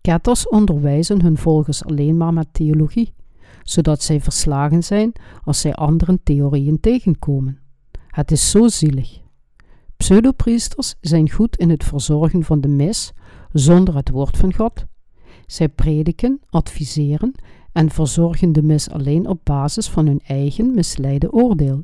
[0.00, 3.12] Ketters onderwijzen hun volgers alleen maar met theologie,
[3.68, 5.12] zodat zij verslagen zijn
[5.44, 7.58] als zij andere theorieën tegenkomen.
[8.06, 9.20] Het is zo zielig.
[9.96, 13.12] Pseudopriesters zijn goed in het verzorgen van de mis
[13.52, 14.84] zonder het woord van God.
[15.46, 17.34] Zij prediken, adviseren
[17.72, 21.82] en verzorgen de mis alleen op basis van hun eigen misleide oordeel.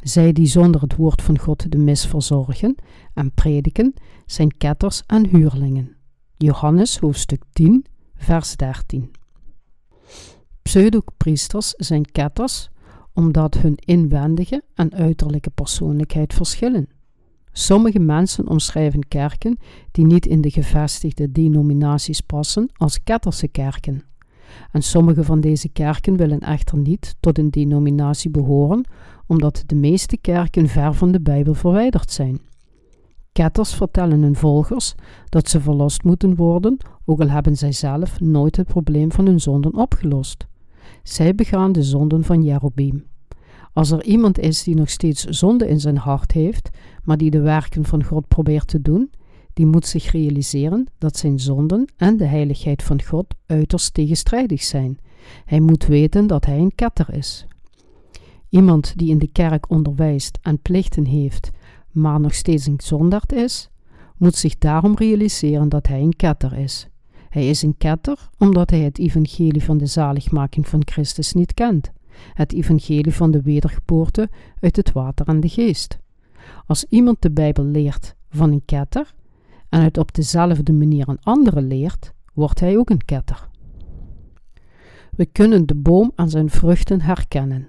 [0.00, 2.74] Zij die zonder het woord van God de mis verzorgen
[3.14, 3.94] en prediken,
[4.26, 5.96] zijn ketters en huurlingen.
[6.36, 7.84] Johannes hoofdstuk 10,
[8.14, 9.10] vers 13.
[10.62, 12.68] Pseudopriesters zijn ketters
[13.12, 16.88] omdat hun inwendige en uiterlijke persoonlijkheid verschillen.
[17.52, 19.58] Sommige mensen omschrijven kerken
[19.92, 24.04] die niet in de gevestigde denominaties passen als ketterse kerken.
[24.72, 28.84] En sommige van deze kerken willen echter niet tot een denominatie behoren,
[29.26, 32.40] omdat de meeste kerken ver van de Bijbel verwijderd zijn.
[33.40, 34.94] Ketters vertellen hun volgers
[35.28, 39.40] dat ze verlost moeten worden, ook al hebben zij zelf nooit het probleem van hun
[39.40, 40.46] zonden opgelost.
[41.02, 43.04] Zij begaan de zonden van Jerobeam.
[43.72, 46.68] Als er iemand is die nog steeds zonde in zijn hart heeft,
[47.04, 49.10] maar die de werken van God probeert te doen,
[49.52, 54.98] die moet zich realiseren dat zijn zonden en de heiligheid van God uiterst tegenstrijdig zijn.
[55.44, 57.46] Hij moet weten dat hij een ketter is.
[58.48, 61.50] Iemand die in de kerk onderwijst en plichten heeft,
[61.90, 63.70] maar nog steeds een zondaard is,
[64.16, 66.88] moet zich daarom realiseren dat hij een ketter is.
[67.28, 71.90] Hij is een ketter omdat hij het evangelie van de zaligmaking van Christus niet kent,
[72.34, 74.28] het evangelie van de wedergeboorte
[74.60, 75.98] uit het water en de geest.
[76.66, 79.14] Als iemand de Bijbel leert van een ketter
[79.68, 83.48] en het op dezelfde manier aan anderen leert, wordt hij ook een ketter.
[85.10, 87.68] We kunnen de boom aan zijn vruchten herkennen.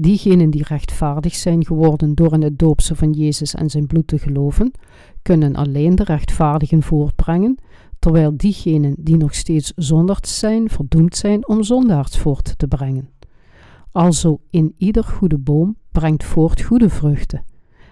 [0.00, 4.18] Diegenen die rechtvaardig zijn geworden door in het doopse van Jezus en zijn bloed te
[4.18, 4.70] geloven,
[5.22, 7.58] kunnen alleen de rechtvaardigen voortbrengen,
[7.98, 13.08] terwijl diegenen die nog steeds zondaars zijn, verdoemd zijn om zondaars voort te brengen.
[13.92, 17.44] Alzo in ieder goede boom brengt voort goede vruchten,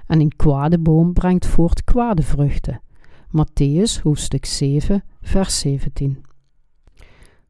[0.07, 2.81] en een kwade boom brengt voort kwade vruchten.
[3.27, 6.25] Matthäus hoofdstuk 7, vers 17.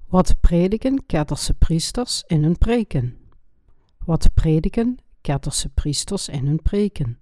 [0.09, 3.25] Wat prediken ketterse priesters in hun preken?
[4.07, 7.19] Wat prediken ketterse priesters in hun preken?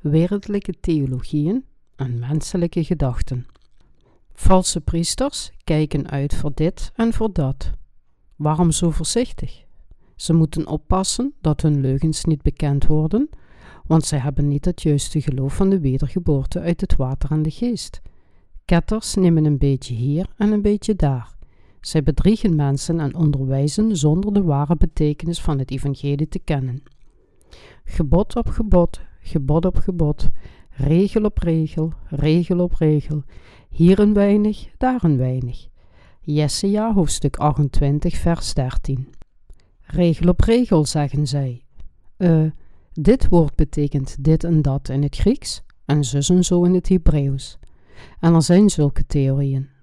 [0.00, 1.64] Wereldlijke theologieën
[1.96, 3.46] en menselijke gedachten.
[4.34, 7.70] Valse priesters kijken uit voor dit en voor dat.
[8.36, 9.64] Waarom zo voorzichtig?
[10.16, 13.28] Ze moeten oppassen dat hun leugens niet bekend worden,
[13.86, 17.50] want zij hebben niet het juiste geloof van de wedergeboorte uit het water en de
[17.50, 18.00] geest.
[18.64, 21.35] Ketters nemen een beetje hier en een beetje daar.
[21.86, 26.82] Zij bedriegen mensen en onderwijzen zonder de ware betekenis van het evangelie te kennen.
[27.84, 30.30] Gebod op gebod, gebod op gebod,
[30.70, 33.22] regel op regel, regel op regel,
[33.70, 35.66] hier een weinig, daar een weinig.
[36.20, 39.08] Jesaja hoofdstuk 28 vers 13
[39.80, 41.64] Regel op regel, zeggen zij.
[42.18, 42.50] Uh,
[42.92, 46.88] dit woord betekent dit en dat in het Grieks en zus en zo in het
[46.88, 47.58] Hebreeuws.
[48.20, 49.74] En er zijn zulke theorieën.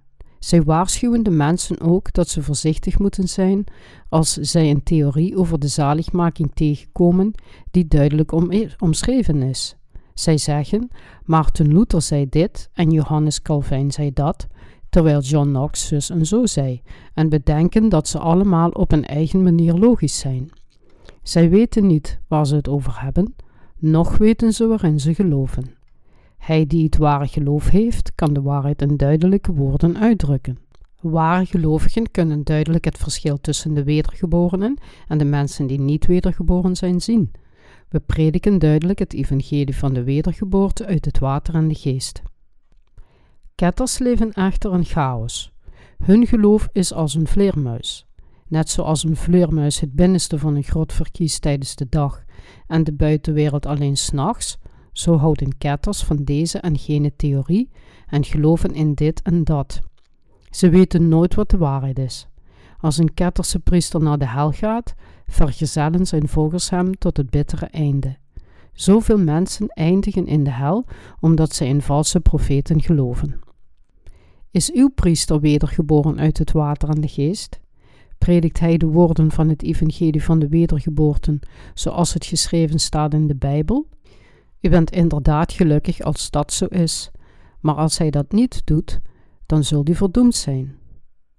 [0.44, 3.64] Zij waarschuwen de mensen ook dat ze voorzichtig moeten zijn
[4.10, 7.34] als zij een theorie over de zaligmaking tegenkomen
[7.72, 8.32] die duidelijk
[8.82, 9.76] omschreven is.
[10.14, 10.90] Zij zeggen:
[11.26, 14.48] Maarten Luther zei dit en Johannes Calvijn zei dat,
[14.90, 16.82] terwijl John Knox zus en zo zei,
[17.14, 20.50] en bedenken dat ze allemaal op een eigen manier logisch zijn.
[21.22, 23.36] Zij weten niet waar ze het over hebben,
[23.78, 25.82] noch weten ze waarin ze geloven.
[26.44, 30.58] Hij die het ware geloof heeft, kan de waarheid in duidelijke woorden uitdrukken.
[31.02, 34.78] Ware gelovigen kunnen duidelijk het verschil tussen de wedergeborenen
[35.08, 37.32] en de mensen die niet wedergeboren zijn zien.
[37.90, 42.22] We prediken duidelijk het evangelie van de wedergeboorte uit het water en de geest.
[43.56, 45.54] Ketters leven echter in chaos.
[45.98, 48.08] Hun geloof is als een vleermuis.
[48.48, 52.24] Net zoals een vleermuis het binnenste van een grot verkiest tijdens de dag
[52.68, 54.58] en de buitenwereld alleen s'nachts,
[54.94, 57.70] zo houden ketters van deze en gene theorie
[58.08, 59.82] en geloven in dit en dat.
[60.50, 62.28] Ze weten nooit wat de waarheid is.
[62.80, 64.94] Als een ketterse priester naar de hel gaat,
[65.28, 68.18] vergezellen zijn volgers hem tot het bittere einde.
[68.74, 70.86] Zoveel mensen eindigen in de hel
[71.20, 73.40] omdat zij in valse profeten geloven.
[74.52, 77.60] Is uw priester wedergeboren uit het water en de geest?
[78.18, 81.40] Predikt hij de woorden van het evangelie van de wedergeboorten
[81.74, 83.88] zoals het geschreven staat in de Bijbel?
[84.64, 87.12] U bent inderdaad gelukkig als dat zo is,
[87.60, 89.00] maar als hij dat niet doet,
[89.46, 90.76] dan zult u verdoemd zijn.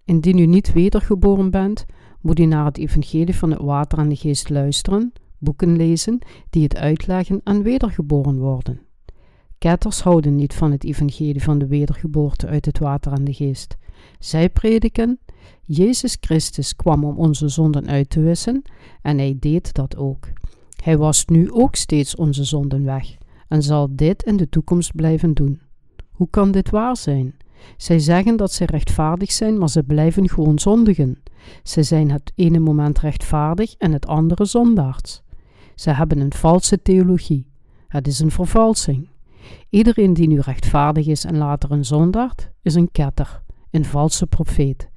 [0.04, 1.84] Indien u niet wedergeboren bent,
[2.20, 6.18] moet u naar het evangelie van het water en de geest luisteren, boeken lezen
[6.50, 8.80] die het uitleggen en wedergeboren worden.
[9.58, 13.76] Ketters houden niet van het evangelie van de wedergeboorte uit het water en de geest.
[14.18, 15.18] Zij prediken,
[15.62, 18.62] Jezus Christus kwam om onze zonden uit te wissen
[19.02, 20.28] en hij deed dat ook.
[20.84, 23.16] Hij was nu ook steeds onze zonden weg
[23.48, 25.60] en zal dit in de toekomst blijven doen.
[26.10, 27.36] Hoe kan dit waar zijn?
[27.76, 31.22] Zij zeggen dat zij rechtvaardig zijn, maar ze blijven gewoon zondigen.
[31.62, 35.22] Ze zijn het ene moment rechtvaardig en het andere zondaards.
[35.74, 37.50] Ze hebben een valse theologie.
[37.88, 39.08] Het is een vervalsing.
[39.70, 44.88] Iedereen die nu rechtvaardig is en later een zondaard, is een ketter, een valse profeet.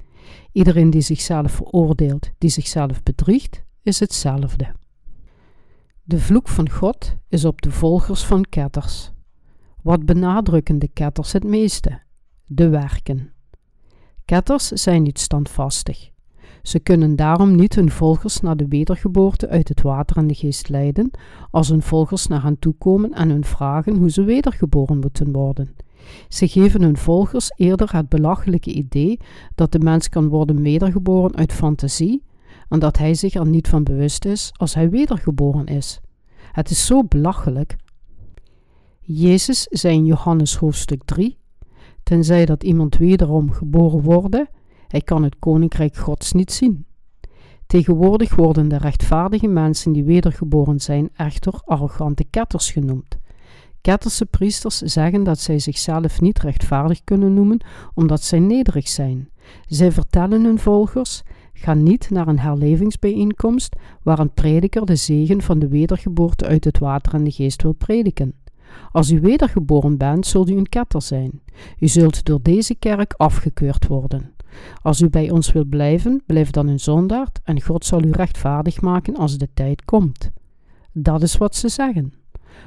[0.52, 4.77] Iedereen die zichzelf veroordeelt, die zichzelf bedriegt, is hetzelfde.
[6.10, 9.12] De vloek van God is op de volgers van ketters.
[9.82, 12.02] Wat benadrukken de ketters het meeste?
[12.46, 13.32] De werken.
[14.26, 16.10] Ketters zijn niet standvastig.
[16.62, 20.70] Ze kunnen daarom niet hun volgers naar de wedergeboorte uit het water en de geest
[20.70, 21.12] leiden,
[21.52, 25.76] als hun volgers naar hen toe komen en hun vragen hoe ze wedergeboren moeten worden.
[26.28, 29.20] Ze geven hun volgers eerder het belachelijke idee
[29.56, 32.24] dat de mens kan worden wedergeboren uit fantasie
[32.70, 36.00] en dat hij zich er niet van bewust is als hij wedergeboren is.
[36.52, 37.76] Het is zo belachelijk.
[39.02, 41.38] Jezus zei in Johannes hoofdstuk 3:
[42.04, 44.50] Tenzij dat iemand wederom geboren worden,
[44.88, 46.86] hij kan het koninkrijk Gods niet zien.
[47.68, 53.18] Tegenwoordig worden de rechtvaardige mensen die wedergeboren zijn echter arrogante ketters genoemd.
[53.82, 57.60] Ketterse priesters zeggen dat zij zichzelf niet rechtvaardig kunnen noemen
[57.94, 59.30] omdat zij nederig zijn.
[59.66, 61.24] Zij vertellen hun volgers:
[61.60, 66.80] ga niet naar een herlevingsbijeenkomst waar een prediker de zegen van de wedergeboorte uit het
[66.80, 68.34] water en de geest wil prediken.
[68.92, 71.42] Als u wedergeboren bent, zult u een ketter zijn.
[71.80, 74.34] U zult door deze kerk afgekeurd worden.
[74.82, 78.82] Als u bij ons wilt blijven, blijf dan een zondaard en God zal u rechtvaardig
[78.82, 80.32] maken als de tijd komt.
[80.94, 82.14] Dat is wat ze zeggen.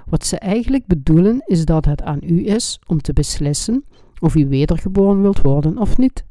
[0.07, 3.85] Wat ze eigenlijk bedoelen is dat het aan u is om te beslissen
[4.21, 6.25] of u wedergeboren wilt worden of niet.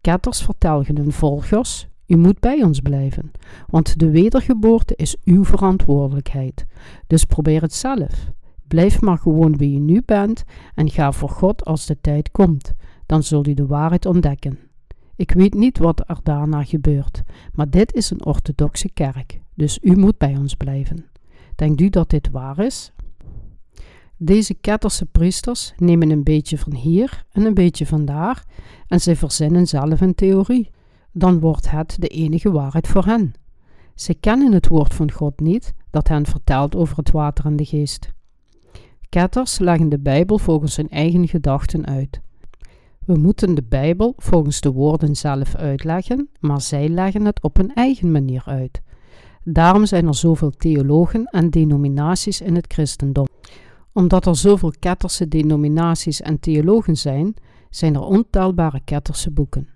[0.00, 3.30] Ketters vertellen hun volgers: U moet bij ons blijven,
[3.66, 6.66] want de wedergeboorte is uw verantwoordelijkheid.
[7.06, 8.30] Dus probeer het zelf.
[8.68, 10.44] Blijf maar gewoon wie je nu bent
[10.74, 12.74] en ga voor God als de tijd komt.
[13.06, 14.58] Dan zult u de waarheid ontdekken.
[15.16, 17.22] Ik weet niet wat er daarna gebeurt,
[17.52, 21.06] maar dit is een orthodoxe kerk, dus u moet bij ons blijven.
[21.54, 22.92] Denkt u dat dit waar is?
[24.20, 28.44] Deze ketterse priesters nemen een beetje van hier en een beetje van daar
[28.86, 30.70] en zij verzinnen zelf een theorie.
[31.12, 33.32] dan wordt het de enige waarheid voor hen.
[33.94, 37.64] Ze kennen het woord van God niet dat hen vertelt over het water en de
[37.64, 38.12] geest.
[39.08, 42.20] Ketters leggen de Bijbel volgens hun eigen gedachten uit.
[43.04, 47.74] We moeten de Bijbel volgens de woorden zelf uitleggen, maar zij leggen het op hun
[47.74, 48.82] eigen manier uit.
[49.44, 53.26] Daarom zijn er zoveel theologen en denominaties in het christendom.
[53.98, 57.34] Omdat er zoveel ketterse denominaties en theologen zijn,
[57.70, 59.68] zijn er ontelbare ketterse boeken.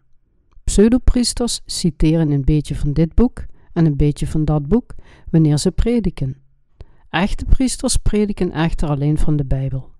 [0.65, 4.95] Pseudopriesters citeren een beetje van dit boek en een beetje van dat boek
[5.31, 6.37] wanneer ze prediken.
[7.11, 9.91] Echte priesters prediken echter alleen van de Bijbel.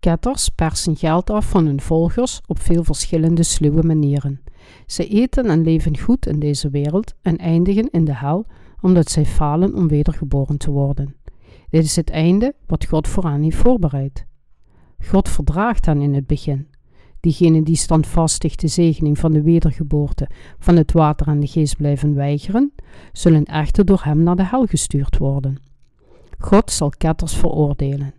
[0.00, 4.40] Ketters persen geld af van hun volgers op veel verschillende sluwe manieren.
[4.86, 8.46] Ze eten en leven goed in deze wereld en eindigen in de hel
[8.80, 11.16] omdat zij falen om wedergeboren te worden.
[11.74, 14.26] Dit is het einde wat God voor hen heeft voorbereid.
[15.04, 16.68] God verdraagt hen in het begin.
[17.20, 22.14] Diegenen die standvastig de zegening van de wedergeboorte van het water en de geest blijven
[22.14, 22.72] weigeren,
[23.12, 25.58] zullen echter door hem naar de hel gestuurd worden.
[26.38, 28.14] God zal ketters veroordelen.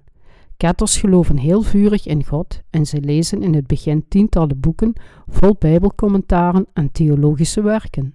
[0.57, 4.93] Ketters geloven heel vurig in God en zij lezen in het begin tientallen boeken
[5.27, 8.13] vol Bijbelcommentaren en theologische werken.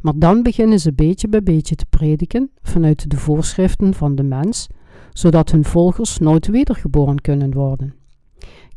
[0.00, 4.66] Maar dan beginnen ze beetje bij beetje te prediken vanuit de voorschriften van de mens,
[5.12, 7.94] zodat hun volgers nooit wedergeboren kunnen worden.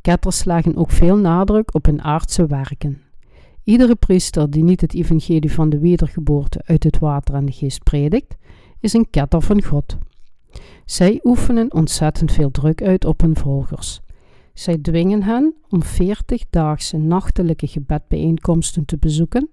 [0.02, 3.02] Ketters leggen ook veel nadruk op hun aardse werken.
[3.64, 7.84] Iedere priester die niet het evangelie van de wedergeboorte uit het water en de geest
[7.84, 8.36] predikt,
[8.80, 9.98] is een ketter van God.
[10.86, 14.02] Zij oefenen ontzettend veel druk uit op hun volgers.
[14.54, 19.50] Zij dwingen hen om veertigdaagse nachtelijke gebedbijeenkomsten te bezoeken,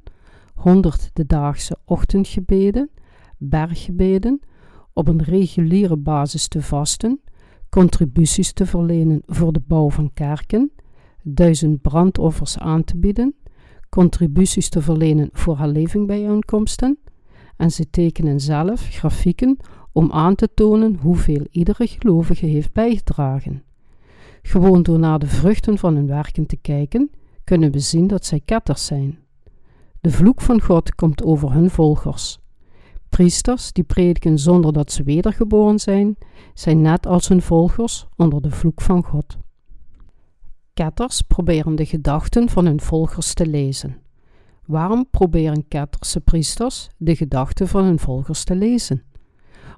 [0.58, 2.90] honderd de daagse ochtendgebeden,
[3.36, 4.40] berggebeden,
[4.92, 7.20] op een reguliere basis te vasten,
[7.68, 10.72] contributies te verlenen voor de bouw van kerken,
[11.22, 13.34] duizend brandoffers aan te bieden,
[13.88, 16.98] contributies te verlenen voor herlevingbijeenkomsten,
[17.56, 19.56] en ze tekenen zelf grafieken
[19.92, 23.62] om aan te tonen hoeveel iedere gelovige heeft bijgedragen.
[24.42, 27.10] Gewoon door naar de vruchten van hun werken te kijken,
[27.44, 29.18] kunnen we zien dat zij ketters zijn.
[30.00, 32.38] De vloek van God komt over hun volgers.
[33.08, 36.16] Priesters die prediken zonder dat ze wedergeboren zijn,
[36.54, 39.36] zijn net als hun volgers onder de vloek van God.
[40.74, 43.96] Ketters proberen de gedachten van hun volgers te lezen.
[44.66, 49.02] Waarom proberen ketterse priesters de gedachten van hun volgers te lezen?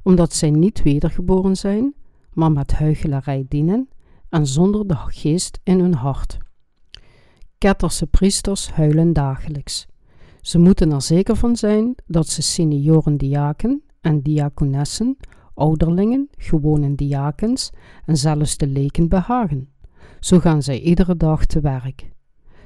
[0.03, 1.95] Omdat zij niet wedergeboren zijn,
[2.33, 3.89] maar met huichelarij dienen
[4.29, 6.39] en zonder de geest in hun hart.
[7.59, 9.87] Ketterse priesters huilen dagelijks.
[10.41, 15.17] Ze moeten er zeker van zijn dat ze senioren diaken en diakonessen,
[15.55, 17.71] ouderlingen, gewone diakens
[18.05, 19.69] en zelfs de leken behagen.
[20.21, 22.11] Zo gaan zij iedere dag te werk.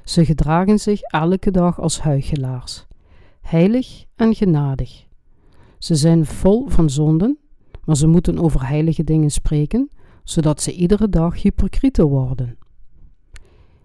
[0.04, 2.86] Ze gedragen zich elke dag als huichelaars,
[3.40, 5.06] heilig en genadig.
[5.78, 7.38] Ze zijn vol van zonden,
[7.84, 9.90] maar ze moeten over heilige dingen spreken,
[10.24, 12.58] zodat ze iedere dag hypocrieten worden.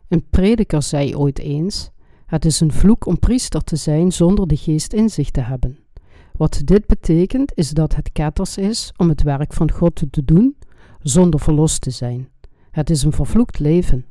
[0.07, 1.91] Een prediker zei ooit eens:
[2.29, 5.77] Het is een vloek om priester te zijn zonder de geest in zich te hebben.
[6.37, 10.55] Wat dit betekent is dat het ketters is om het werk van God te doen
[11.01, 12.29] zonder verlost te zijn.
[12.71, 14.05] Het is een vervloekt leven.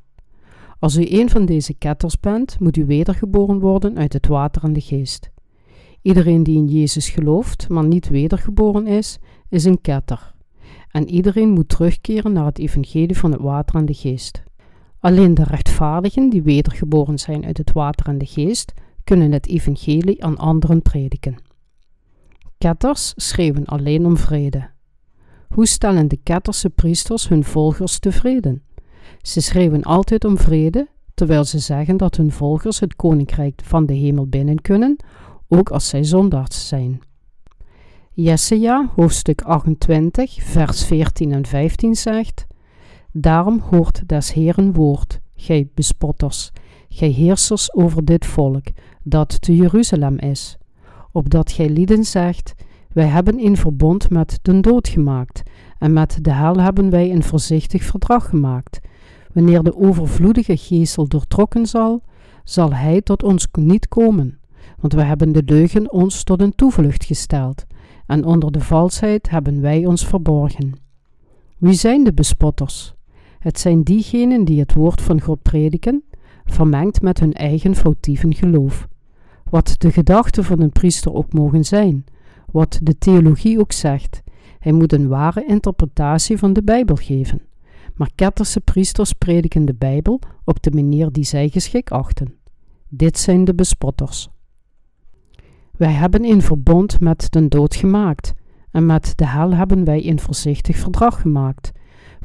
[0.78, 4.72] Als u een van deze ketters bent, moet u wedergeboren worden uit het water en
[4.72, 5.30] de geest.
[6.02, 10.34] Iedereen die in Jezus gelooft, maar niet wedergeboren is, is een ketter.
[10.90, 14.46] En iedereen moet terugkeren naar het evangelie van het water en de geest.
[15.00, 18.72] Alleen de rechtvaardigen die wedergeboren zijn uit het water en de geest,
[19.04, 21.36] kunnen het evangelie aan anderen prediken.
[22.58, 24.70] Ketters schreeuwen alleen om vrede.
[25.48, 28.62] Hoe stellen de ketterse priesters hun volgers tevreden?
[29.22, 33.94] Ze schreeuwen altijd om vrede, terwijl ze zeggen dat hun volgers het koninkrijk van de
[33.94, 34.96] hemel binnen kunnen,
[35.48, 37.00] ook als zij zondaars zijn.
[38.12, 42.46] Jesaja, hoofdstuk 28, vers 14 en 15 zegt:
[43.12, 46.50] Daarom hoort des Heeren woord, gij bespotters,
[46.88, 48.64] gij heersers over dit volk,
[49.02, 50.56] dat te Jeruzalem is,
[51.12, 52.54] opdat gij lieden zegt:
[52.92, 55.42] Wij hebben een verbond met den dood gemaakt,
[55.78, 58.80] en met de hel hebben wij een voorzichtig verdrag gemaakt.
[59.32, 62.02] Wanneer de overvloedige geestel doortrokken zal,
[62.44, 64.38] zal hij tot ons niet komen,
[64.80, 67.66] want wij hebben de leugen ons tot een toevlucht gesteld
[68.06, 70.72] en onder de valsheid hebben wij ons verborgen.
[71.58, 72.96] Wie zijn de bespotters?
[73.38, 76.02] Het zijn diegenen die het woord van God prediken,
[76.44, 78.88] vermengd met hun eigen foutieven geloof.
[79.50, 82.04] Wat de gedachten van een priester ook mogen zijn,
[82.50, 84.22] wat de theologie ook zegt,
[84.58, 87.40] hij moet een ware interpretatie van de Bijbel geven.
[87.94, 92.34] Maar ketterse priesters prediken de Bijbel op de manier die zij geschikt achten.
[92.88, 94.28] Dit zijn de bespotters.
[95.76, 98.34] Wij hebben een verbond met den dood gemaakt,
[98.70, 101.72] en met de hel hebben wij een voorzichtig verdrag gemaakt.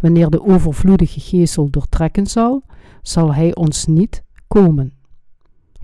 [0.04, 2.64] Wanneer de overvloedige geestel doortrekken zal,
[3.02, 4.94] zal hij ons niet komen.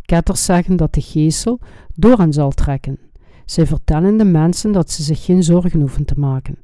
[0.01, 1.59] Ketters zeggen dat de geestel
[1.95, 2.99] door hen zal trekken.
[3.45, 6.57] Zij vertellen de mensen dat ze zich geen zorgen hoeven te maken.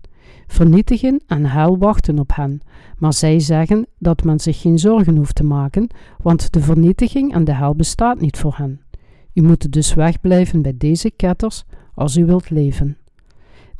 [0.47, 2.61] Vernietigen en hel wachten op hen,
[2.97, 5.87] maar zij zeggen dat men zich geen zorgen hoeft te maken,
[6.21, 8.81] want de vernietiging en de hel bestaat niet voor hen.
[9.33, 12.97] U moet dus wegblijven bij deze ketters als u wilt leven.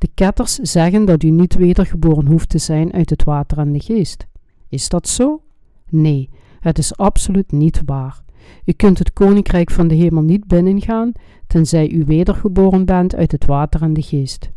[0.06, 3.80] De ketters zeggen dat u niet wedergeboren hoeft te zijn uit het water en de
[3.80, 4.28] geest.
[4.70, 5.42] Is dat zo?
[5.90, 6.30] Nee,
[6.60, 8.24] het is absoluut niet waar.
[8.66, 11.12] U kunt het koninkrijk van de hemel niet binnengaan,
[11.48, 14.52] tenzij u wedergeboren bent uit het water en de geest.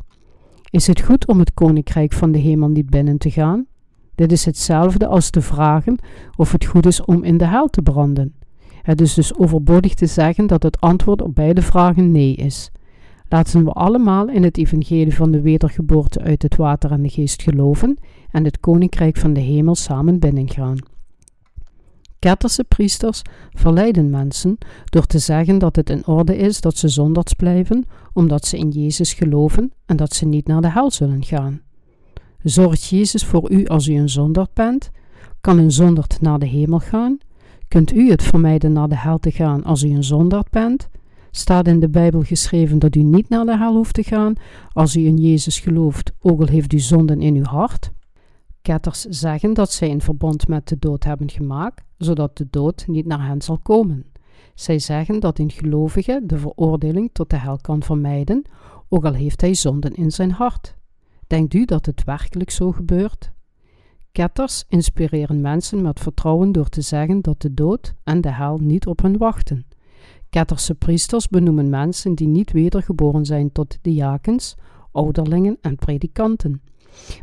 [0.71, 3.67] Is het goed om het koninkrijk van de hemel niet binnen te gaan?
[4.15, 5.99] Dit is hetzelfde als te vragen
[6.37, 8.35] of het goed is om in de hel te branden.
[8.83, 12.71] Het is dus overbodig te zeggen dat het antwoord op beide vragen nee is.
[13.29, 17.43] Laten we allemaal in het evangelie van de wedergeboorte uit het water en de geest
[17.43, 17.99] geloven
[18.31, 20.77] en het koninkrijk van de hemel samen binnengaan.
[22.19, 27.33] Ketterse priesters verleiden mensen door te zeggen dat het in orde is dat ze zondags
[27.33, 31.61] blijven, omdat ze in Jezus geloven en dat ze niet naar de hel zullen gaan.
[32.43, 34.91] Zorgt Jezus voor u als u een zonderd bent?
[35.41, 37.19] Kan een zonderd naar de hemel gaan?
[37.69, 40.89] Kunt u het vermijden naar de hel te gaan als u een zonderd bent?
[41.39, 44.35] Staat in de Bijbel geschreven dat u niet naar de hel hoeft te gaan
[44.73, 47.91] als u in Jezus gelooft, ook al heeft u zonden in uw hart?
[48.63, 53.07] Ketters zeggen dat zij een verbond met de dood hebben gemaakt, zodat de dood niet
[53.07, 54.07] naar hen zal komen.
[54.55, 58.43] Zij zeggen dat een gelovige de veroordeling tot de hel kan vermijden,
[58.89, 60.75] ook al heeft hij zonden in zijn hart.
[61.27, 63.31] Denkt u dat het werkelijk zo gebeurt?
[64.13, 68.87] Ketters inspireren mensen met vertrouwen door te zeggen dat de dood en de hel niet
[68.87, 69.68] op hen wachten.
[70.31, 74.57] Ketterse priesters benoemen mensen die niet wedergeboren zijn tot diakens,
[74.93, 76.63] ouderlingen en predikanten.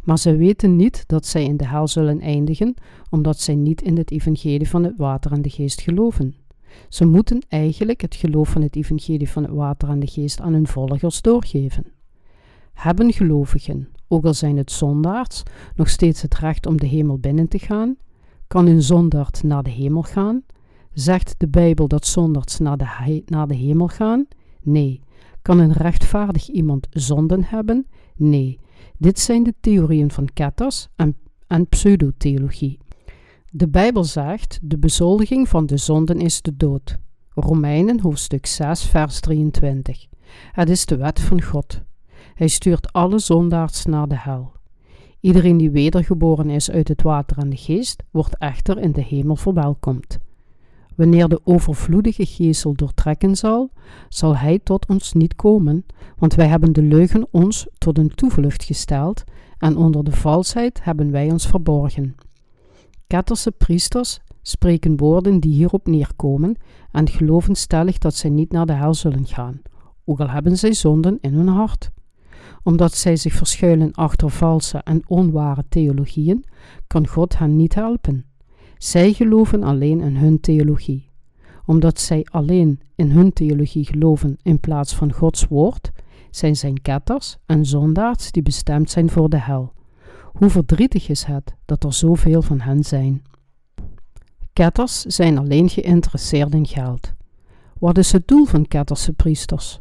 [0.04, 2.74] Maar zij weten niet dat zij in de hel zullen eindigen,
[3.10, 6.36] omdat zij niet in het evangelie van het water en de geest geloven.
[6.90, 10.54] Ze moeten eigenlijk het geloof van het evangelie van het water en de geest aan
[10.54, 11.86] hun volgers doorgeven.
[12.74, 15.44] Hebben gelovigen, ook al zijn het zondaars,
[15.76, 17.96] nog steeds het recht om de hemel binnen te gaan?
[18.48, 20.44] Kan een zondaard naar de hemel gaan?
[20.96, 24.28] Zegt de Bijbel dat zondaars naar de, naar de hemel gaan?
[24.62, 25.02] Nee.
[25.42, 27.88] Kan een rechtvaardig iemand zonden hebben?
[28.16, 28.60] Nee.
[28.98, 31.18] Dit zijn de theorieën van ketters en,
[31.48, 32.80] en pseudotheologie.
[33.52, 36.98] De Bijbel zegt: de bezoldiging van de zonden is de dood.
[37.30, 40.06] Romeinen hoofdstuk 6, vers 23.
[40.52, 41.82] Het is de wet van God.
[42.36, 44.52] Hij stuurt alle zondaars naar de hel.
[45.20, 49.36] Iedereen die wedergeboren is uit het water en de geest, wordt echter in de hemel
[49.36, 50.20] verwelkomd.
[50.96, 53.70] Wanneer de overvloedige geestel doortrekken zal,
[54.10, 55.86] zal hij tot ons niet komen,
[56.18, 59.24] want wij hebben de leugen ons tot een toevlucht gesteld
[59.58, 62.16] en onder de valsheid hebben wij ons verborgen.
[63.08, 66.58] Ketterse priesters spreken woorden die hierop neerkomen
[66.92, 69.62] en geloven stellig dat zij niet naar de hel zullen gaan,
[70.06, 71.92] ook al hebben zij zonden in hun hart.
[72.64, 76.46] Omdat zij zich verschuilen achter valse en onware theologieën,
[76.88, 78.26] kan God hen niet helpen.
[78.78, 81.10] Zij geloven alleen in hun theologie.
[81.66, 85.92] Omdat zij alleen in hun theologie geloven in plaats van Gods woord,
[86.30, 89.74] zijn zijn ketters en zondaars die bestemd zijn voor de hel.
[90.24, 93.24] Hoe verdrietig is het dat er zoveel van hen zijn.
[94.54, 97.14] Ketters zijn alleen geïnteresseerd in geld.
[97.80, 99.80] Wat is het doel van ketterse priesters?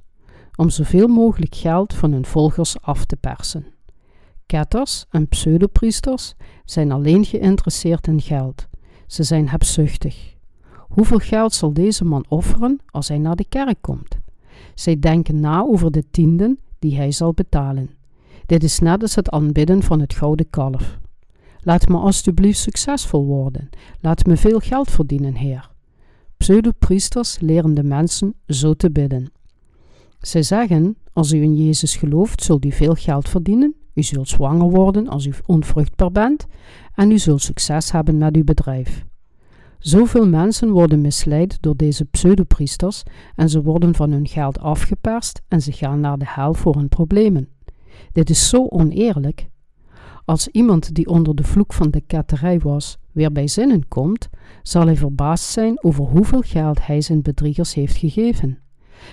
[0.56, 3.66] Om zoveel mogelijk geld van hun volgers af te persen.
[4.46, 6.34] Ketters en pseudopriesters
[6.64, 8.68] zijn alleen geïnteresseerd in geld.
[9.14, 10.34] Ze zijn hebzuchtig.
[10.76, 14.18] Hoeveel geld zal deze man offeren als hij naar de kerk komt?
[14.74, 17.90] Zij denken na over de tienden die hij zal betalen.
[18.46, 20.98] Dit is net als het aanbidden van het gouden kalf.
[21.60, 23.68] Laat me alstublieft succesvol worden.
[24.00, 25.70] Laat me veel geld verdienen, Heer.
[26.36, 29.32] Pseudopriesters leren de mensen zo te bidden.
[30.20, 33.74] Zij zeggen: Als u in Jezus gelooft, zult u veel geld verdienen.
[33.94, 36.46] U zult zwanger worden als u onvruchtbaar bent
[36.94, 39.04] en u zult succes hebben met uw bedrijf.
[39.78, 43.02] Zoveel mensen worden misleid door deze pseudopriesters
[43.34, 46.88] en ze worden van hun geld afgeperst en ze gaan naar de hel voor hun
[46.88, 47.48] problemen.
[48.12, 49.48] Dit is zo oneerlijk.
[50.24, 54.28] Als iemand die onder de vloek van de ketterij was weer bij zinnen komt,
[54.62, 58.63] zal hij verbaasd zijn over hoeveel geld hij zijn bedriegers heeft gegeven.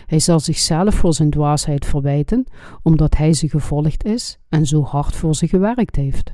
[0.06, 2.46] Hij zal zichzelf voor zijn dwaasheid verwijten,
[2.84, 6.34] omdat hij ze gevolgd is en zo hard voor ze gewerkt heeft.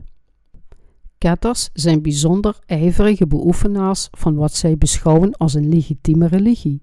[1.17, 6.81] Ketters zijn bijzonder ijverige beoefenaars van wat zij beschouwen als een legitieme religie.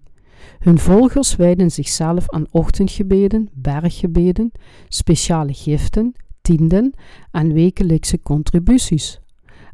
[0.59, 4.53] Hun volgers wijden zichzelf aan ochtendgebeden, berggebeden,
[4.89, 6.95] speciale giften, tienden
[7.31, 9.21] en wekelijkse contributies.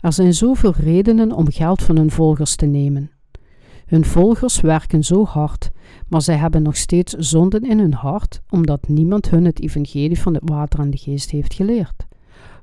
[0.01, 3.11] Er zijn zoveel redenen om geld van hun volgers te nemen.
[3.87, 5.71] Hun volgers werken zo hard,
[6.11, 10.35] maar zij hebben nog steeds zonden in hun hart, omdat niemand hun het evangelie van
[10.35, 12.07] het water en de geest heeft geleerd.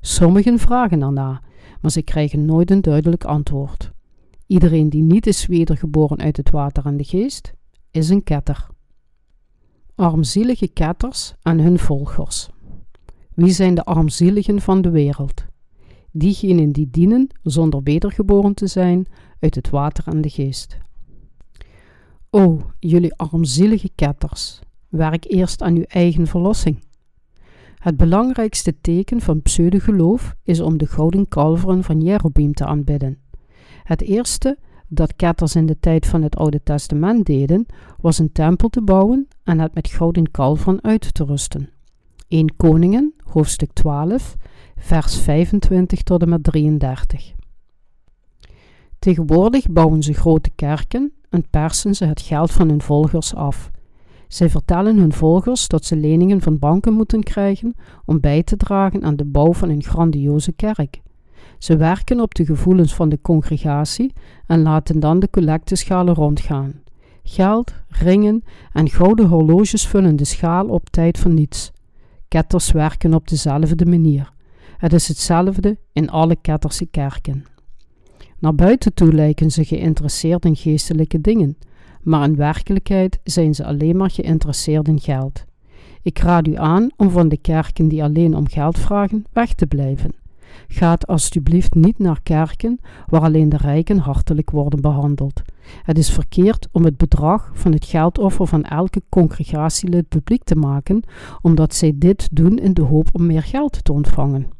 [0.00, 1.42] Sommigen vragen erna,
[1.80, 3.92] maar ze krijgen nooit een duidelijk antwoord.
[4.46, 7.52] Iedereen die niet is wedergeboren uit het water en de geest,
[7.90, 8.66] is een ketter.
[9.94, 12.48] Armzielige ketters en hun volgers.
[13.34, 15.46] Wie zijn de armzieligen van de wereld?
[16.12, 19.06] Diegenen die dienen zonder wedergeboren te zijn
[19.40, 20.78] uit het water en de geest.
[22.30, 26.82] O, jullie armzielige ketters, werk eerst aan uw eigen verlossing.
[27.74, 33.18] Het belangrijkste teken van pseudogeloof is om de gouden kalveren van Jerobeam te aanbidden.
[33.82, 34.58] Het eerste
[34.88, 37.66] dat ketters in de tijd van het Oude Testament deden,
[38.00, 41.70] was een tempel te bouwen en het met gouden kalveren uit te rusten.
[42.28, 44.36] 1 Koningen, hoofdstuk 12,
[44.76, 47.32] vers 25 tot en met 33.
[48.98, 53.70] Tegenwoordig bouwen ze grote kerken en persen ze het geld van hun volgers af.
[54.28, 57.74] Zij vertellen hun volgers dat ze leningen van banken moeten krijgen
[58.04, 61.00] om bij te dragen aan de bouw van een grandioze kerk.
[61.58, 64.12] Ze werken op de gevoelens van de congregatie
[64.46, 66.82] en laten dan de collecteschalen rondgaan.
[67.22, 71.72] Geld, ringen en gouden horloges vullen de schaal op tijd van niets.
[72.28, 74.32] Ketters werken op dezelfde manier.
[74.76, 77.44] Het is hetzelfde in alle ketterse kerken.
[78.38, 81.56] Naar buiten toe lijken ze geïnteresseerd in geestelijke dingen,
[82.02, 85.44] maar in werkelijkheid zijn ze alleen maar geïnteresseerd in geld.
[86.02, 89.66] Ik raad u aan om van de kerken die alleen om geld vragen weg te
[89.66, 90.10] blijven.
[90.68, 95.42] Gaat alstublieft niet naar kerken waar alleen de rijken hartelijk worden behandeld.
[95.82, 101.02] Het is verkeerd om het bedrag van het geldoffer van elke congregatielid publiek te maken,
[101.40, 104.57] omdat zij dit doen in de hoop om meer geld te ontvangen.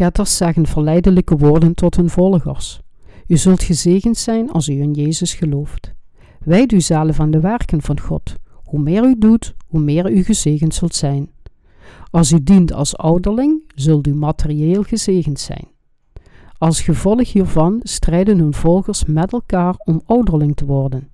[0.00, 2.80] Ketters zeggen verleidelijke woorden tot hun volgers.
[3.26, 5.92] U zult gezegend zijn als u in Jezus gelooft.
[6.44, 8.34] Wijd u zelf aan de werken van God.
[8.64, 11.30] Hoe meer u doet, hoe meer u gezegend zult zijn.
[12.10, 15.68] Als u dient als ouderling, zult u materieel gezegend zijn.
[16.58, 21.08] Als gevolg hiervan strijden hun volgers met elkaar om ouderling te worden.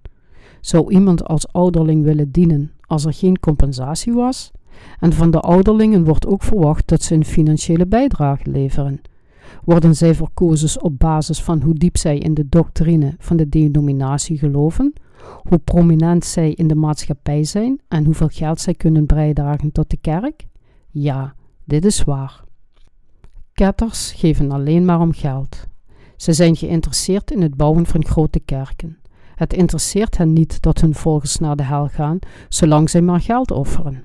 [0.60, 4.50] Zou iemand als ouderling willen dienen als er geen compensatie was?
[4.98, 9.00] En van de ouderlingen wordt ook verwacht dat ze een financiële bijdrage leveren.
[9.64, 14.38] Worden zij verkozen op basis van hoe diep zij in de doctrine van de denominatie
[14.38, 14.92] geloven,
[15.42, 19.96] hoe prominent zij in de maatschappij zijn en hoeveel geld zij kunnen bijdragen tot de
[19.96, 20.46] kerk?
[20.90, 22.44] Ja, dit is waar.
[23.52, 25.66] Ketters geven alleen maar om geld.
[26.16, 28.98] Ze zijn geïnteresseerd in het bouwen van grote kerken.
[29.34, 32.18] Het interesseert hen niet dat hun volgers naar de hel gaan,
[32.48, 34.04] zolang zij maar geld offeren.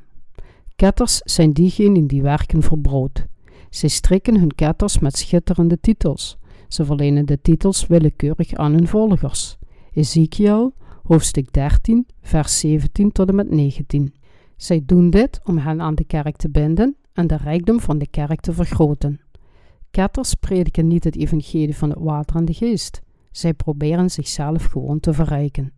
[0.82, 3.26] Ketters zijn diegenen die werken voor brood.
[3.70, 6.38] Zij strikken hun ketters met schitterende titels.
[6.68, 9.58] Ze verlenen de titels willekeurig aan hun volgers.
[9.94, 10.74] Ezekiel,
[11.04, 14.14] hoofdstuk 13, vers 17 tot en met 19.
[14.56, 18.08] Zij doen dit om hen aan de kerk te binden en de rijkdom van de
[18.08, 19.20] kerk te vergroten.
[19.92, 23.02] Ketters prediken niet het evangelie van het water en de geest.
[23.32, 25.74] Zij proberen zichzelf gewoon te verrijken.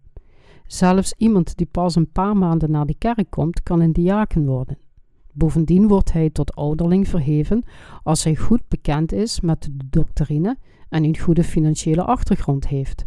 [0.68, 4.78] Zelfs iemand die pas een paar maanden naar de kerk komt, kan een diaken worden.
[5.34, 7.64] Bovendien wordt hij tot ouderling verheven
[8.04, 10.58] als hij goed bekend is met de doctrine
[10.90, 13.04] en een goede financiële achtergrond heeft.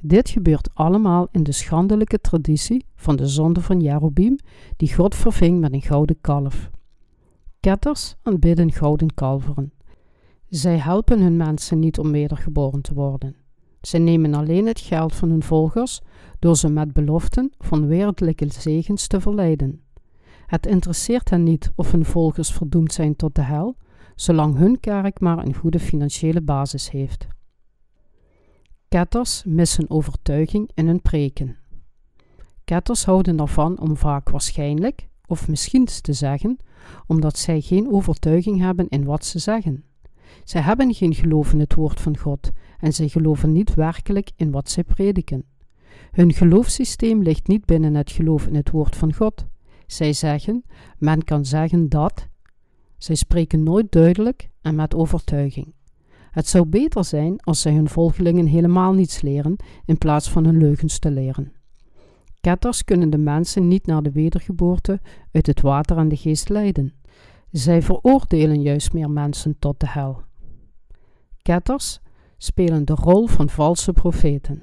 [0.00, 4.38] Dit gebeurt allemaal in de schandelijke traditie van de zonde van Jerobim,
[4.76, 6.70] die God verving met een gouden kalf.
[7.60, 9.72] Ketters aanbidden gouden kalveren.
[10.48, 13.36] Zij helpen hun mensen niet om wedergeboren te worden.
[13.80, 16.00] Zij nemen alleen het geld van hun volgers
[16.38, 19.83] door ze met beloften van wereldlijke zegens te verleiden.
[20.46, 23.76] Het interesseert hen niet of hun volgers verdoemd zijn tot de hel,
[24.14, 27.26] zolang hun kerk maar een goede financiële basis heeft.
[28.88, 31.56] Ketters missen overtuiging in hun preken.
[32.64, 36.56] Ketters houden ervan om vaak waarschijnlijk, of misschien te zeggen,
[37.06, 39.84] omdat zij geen overtuiging hebben in wat ze zeggen.
[40.44, 44.50] Zij hebben geen geloof in het woord van God en zij geloven niet werkelijk in
[44.50, 45.44] wat zij prediken.
[46.10, 49.46] Hun geloofssysteem ligt niet binnen het geloof in het woord van God.
[49.86, 50.64] Zij zeggen,
[50.98, 52.28] men kan zeggen dat.
[52.98, 55.74] Zij spreken nooit duidelijk en met overtuiging.
[56.30, 60.56] Het zou beter zijn als zij hun volgelingen helemaal niets leren in plaats van hun
[60.56, 61.52] leugens te leren.
[62.40, 65.00] Ketters kunnen de mensen niet naar de wedergeboorte
[65.32, 66.94] uit het water en de geest leiden.
[67.50, 70.22] Zij veroordelen juist meer mensen tot de hel.
[71.42, 72.00] Ketters
[72.36, 74.62] spelen de rol van valse profeten.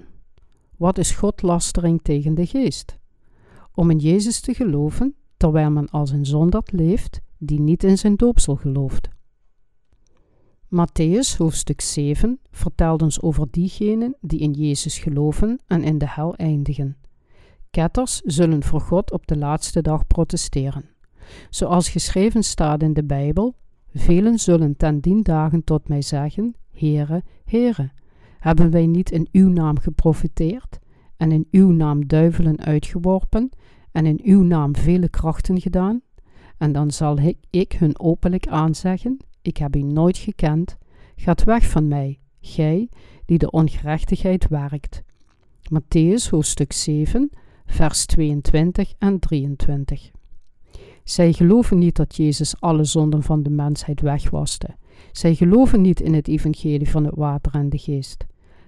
[0.78, 2.98] Wat is godlastering tegen de geest?
[3.74, 8.16] Om in Jezus te geloven, terwijl men als een zondaard leeft die niet in zijn
[8.16, 9.10] doopsel gelooft.
[10.66, 16.36] Matthäus hoofdstuk 7 vertelt ons over diegenen die in Jezus geloven en in de hel
[16.36, 16.98] eindigen.
[17.70, 20.90] Ketters zullen voor God op de laatste dag protesteren.
[21.50, 23.56] Zoals geschreven staat in de Bijbel,
[23.94, 27.92] velen zullen ten dien dagen tot mij zeggen, Heere, Heere,
[28.40, 30.80] hebben wij niet in uw naam geprofiteerd
[31.18, 33.50] en in uw naam duivelen uitgeworpen
[33.92, 36.02] en in uw naam vele krachten gedaan?
[36.58, 37.18] En dan zal
[37.50, 40.78] ik, hun openlijk aanzeggen, ik heb u nooit gekend,
[41.16, 42.89] gaat weg van mij, gij
[43.26, 45.04] die de ongerechtigheid werkt.
[45.74, 47.30] Matthäus hoofdstuk 7,
[47.66, 50.12] vers 22 en 23.
[51.04, 54.76] Zij geloven niet dat Jezus alle zonden van de mensheid wegwaste.
[55.12, 58.26] Zij geloven niet in het evangelie van het water en de geest.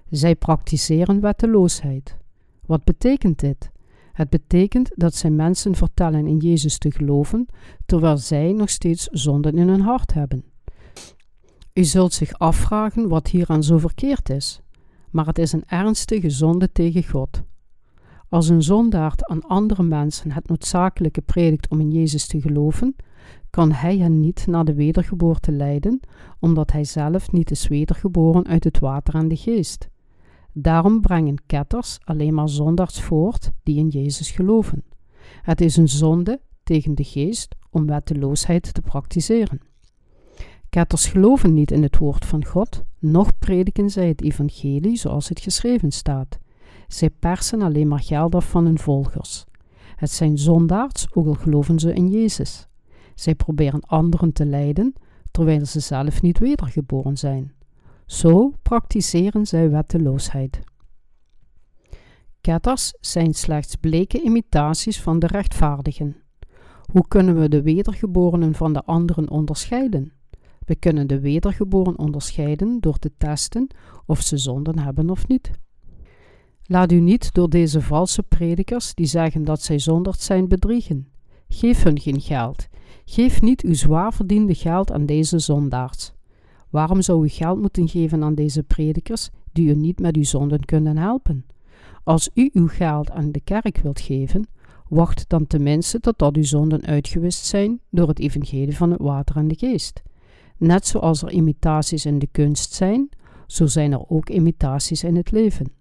[0.09, 2.17] Zij praktiseren wetteloosheid.
[2.65, 3.71] Wat betekent dit?
[4.13, 7.45] Het betekent dat zij mensen vertellen in Jezus te geloven,
[7.85, 10.43] terwijl zij nog steeds zonden in hun hart hebben.
[11.73, 14.61] U zult zich afvragen wat hieraan zo verkeerd is,
[15.11, 17.43] maar het is een ernstige zonde tegen God.
[18.29, 22.95] Als een zondaard aan andere mensen het noodzakelijke predikt om in Jezus te geloven,
[23.49, 25.99] kan hij hen niet naar de wedergeboorte leiden,
[26.39, 29.89] omdat hij zelf niet is wedergeboren uit het water en de geest.
[30.53, 34.83] Daarom brengen ketters alleen maar zondaars voort die in Jezus geloven.
[35.41, 39.61] Het is een zonde tegen de geest om wetteloosheid te praktiseren.
[40.69, 45.39] Ketters geloven niet in het woord van God, noch prediken zij het evangelie zoals het
[45.39, 46.39] geschreven staat.
[46.87, 49.45] Zij persen alleen maar geld af van hun volgers.
[49.95, 52.67] Het zijn zondaards, ook al geloven ze in Jezus.
[53.15, 54.93] Zij proberen anderen te leiden,
[55.31, 57.53] terwijl ze zelf niet wedergeboren zijn.
[58.05, 60.59] Zo praktiseren zij wetteloosheid.
[62.41, 66.15] Ketters zijn slechts bleke imitaties van de rechtvaardigen.
[66.91, 70.13] Hoe kunnen we de wedergeborenen van de anderen onderscheiden?
[70.59, 73.67] We kunnen de wedergeboren onderscheiden door te testen
[74.05, 75.51] of ze zonden hebben of niet.
[76.65, 81.07] Laat u niet door deze valse predikers die zeggen dat zij zonderd zijn bedriegen.
[81.47, 82.67] Geef hun geen geld.
[83.05, 86.13] Geef niet uw zwaar verdiende geld aan deze zondaars.
[86.73, 90.65] Waarom zou u geld moeten geven aan deze predikers die u niet met uw zonden
[90.65, 91.45] kunnen helpen?
[92.03, 94.47] Als u uw geld aan de kerk wilt geven,
[94.89, 99.47] wacht dan tenminste totdat uw zonden uitgewist zijn door het evangelie van het water en
[99.47, 100.01] de geest.
[100.57, 103.09] Net zoals er imitaties in de kunst zijn,
[103.47, 105.71] zo zijn er ook imitaties in het leven.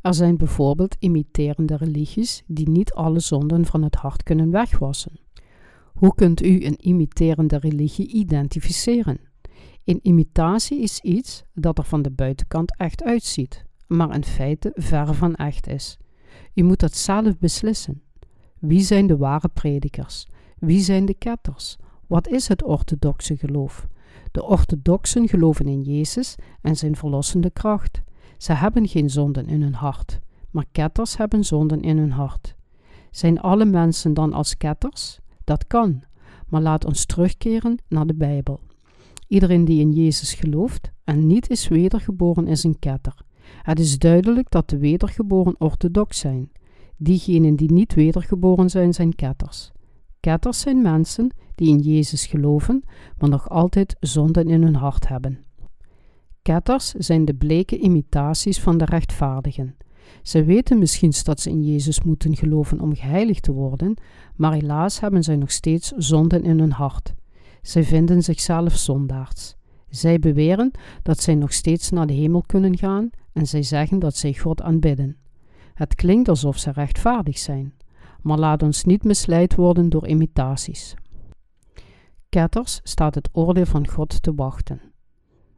[0.00, 5.12] Er zijn bijvoorbeeld imiterende religies die niet alle zonden van het hart kunnen wegwassen.
[5.94, 9.32] Hoe kunt u een imiterende religie identificeren?
[9.84, 15.14] Een imitatie is iets dat er van de buitenkant echt uitziet, maar in feite ver
[15.14, 15.98] van echt is.
[16.54, 18.02] U moet dat zelf beslissen.
[18.58, 20.26] Wie zijn de ware predikers?
[20.58, 21.76] Wie zijn de ketters?
[22.06, 23.86] Wat is het orthodoxe geloof?
[24.32, 28.02] De orthodoxen geloven in Jezus en zijn verlossende kracht.
[28.38, 30.20] Ze hebben geen zonden in hun hart,
[30.50, 32.54] maar ketters hebben zonden in hun hart.
[33.10, 35.18] Zijn alle mensen dan als ketters?
[35.44, 36.02] Dat kan,
[36.48, 38.60] maar laat ons terugkeren naar de Bijbel.
[39.34, 43.14] Iedereen die in Jezus gelooft en niet is wedergeboren is een ketter.
[43.62, 46.50] Het is duidelijk dat de wedergeboren orthodox zijn.
[46.96, 49.72] Diegenen die niet wedergeboren zijn, zijn ketters.
[50.20, 52.82] Ketters zijn mensen die in Jezus geloven,
[53.18, 55.44] maar nog altijd zonden in hun hart hebben.
[56.42, 59.76] Ketters zijn de bleke imitaties van de rechtvaardigen.
[60.22, 63.96] Ze weten misschien dat ze in Jezus moeten geloven om geheiligd te worden,
[64.36, 67.14] maar helaas hebben zij nog steeds zonden in hun hart.
[67.64, 69.56] Zij vinden zichzelf zondaards.
[69.88, 70.70] Zij beweren
[71.02, 74.62] dat zij nog steeds naar de hemel kunnen gaan en zij zeggen dat zij God
[74.62, 75.16] aanbidden.
[75.74, 77.74] Het klinkt alsof ze rechtvaardig zijn,
[78.22, 80.94] maar laat ons niet misleid worden door imitaties.
[82.28, 84.80] Ketters staat het oordeel van God te wachten.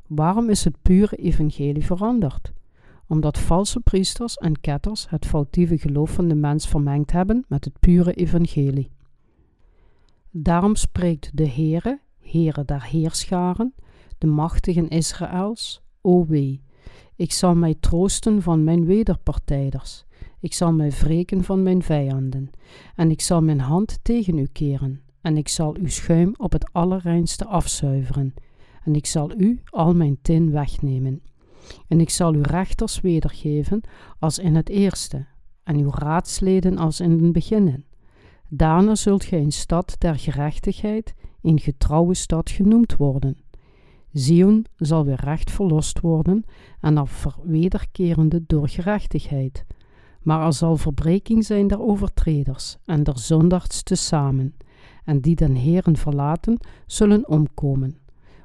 [0.06, 2.52] Waarom is het pure evangelie veranderd?
[3.06, 7.80] Omdat valse priesters en ketters het foutieve geloof van de mens vermengd hebben met het
[7.80, 8.95] pure evangelie.
[10.38, 13.74] Daarom spreekt de Heere, Heere der Heerscharen,
[14.18, 16.62] de machtigen Israëls, o wee,
[17.14, 20.04] ik zal mij troosten van mijn wederpartijders,
[20.40, 22.50] ik zal mij wreken van mijn vijanden,
[22.94, 26.72] en ik zal mijn hand tegen u keren, en ik zal uw schuim op het
[26.72, 28.34] allerreinste afzuiveren,
[28.84, 31.22] en ik zal u al mijn tin wegnemen.
[31.88, 33.80] En ik zal uw rechters wedergeven
[34.18, 35.26] als in het eerste,
[35.62, 37.85] en uw raadsleden als in het beginnen.
[38.48, 43.36] Daarna zult gij een stad der gerechtigheid, een getrouwe stad genoemd worden.
[44.12, 46.44] Zion zal weer recht verlost worden
[46.80, 49.64] en af wederkerende door gerechtigheid.
[50.22, 54.54] Maar er zal verbreking zijn der overtreders en der zondags tezamen,
[55.04, 57.98] en die den Heeren verlaten, zullen omkomen.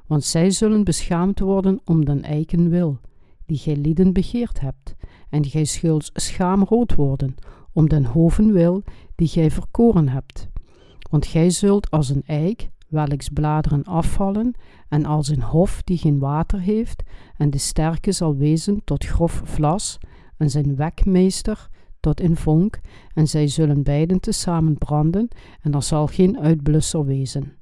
[0.06, 2.98] Want zij zullen beschaamd worden om den eiken wil,
[3.46, 4.94] die gij lieden begeerd hebt,
[5.28, 7.34] en gij schulds schaamrood worden,
[7.72, 8.82] om den hoven wil,
[9.14, 10.48] die gij verkoren hebt.
[11.10, 14.54] Want gij zult als een eik, welks bladeren afvallen,
[14.88, 17.02] en als een hof die geen water heeft,
[17.36, 19.98] en de sterke zal wezen tot grof vlas,
[20.36, 21.68] en zijn wekmeester
[22.00, 22.80] tot in vonk,
[23.14, 25.28] en zij zullen beiden tezamen branden,
[25.60, 27.52] en er zal geen uitblusser wezen.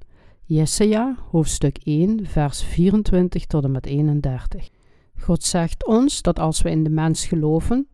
[0.43, 4.69] Jesaja, hoofdstuk 1, vers 24 tot en met 31.
[5.17, 7.87] God zegt ons dat als we in de mens geloven,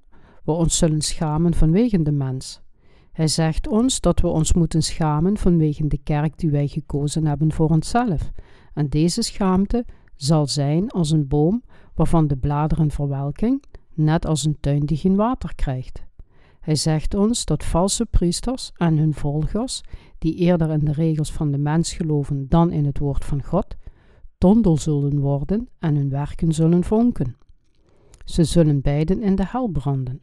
[0.48, 2.62] we ons zullen schamen vanwege de mens.
[3.12, 7.52] Hij zegt ons dat we ons moeten schamen vanwege de kerk die wij gekozen hebben
[7.52, 8.32] voor onszelf.
[8.74, 9.86] En deze schaamte
[10.16, 11.64] zal zijn als een boom
[11.95, 16.04] waarvan de bladeren verwelking, net als een tuin die geen water krijgt.
[16.60, 19.82] Hij zegt ons dat valse priesters en hun volgers,
[20.18, 23.76] die eerder in de regels van de mens geloven dan in het woord van God,
[24.38, 27.36] tondel zullen worden en hun werken zullen vonken.
[28.26, 30.22] Ze zullen beiden in de hel branden.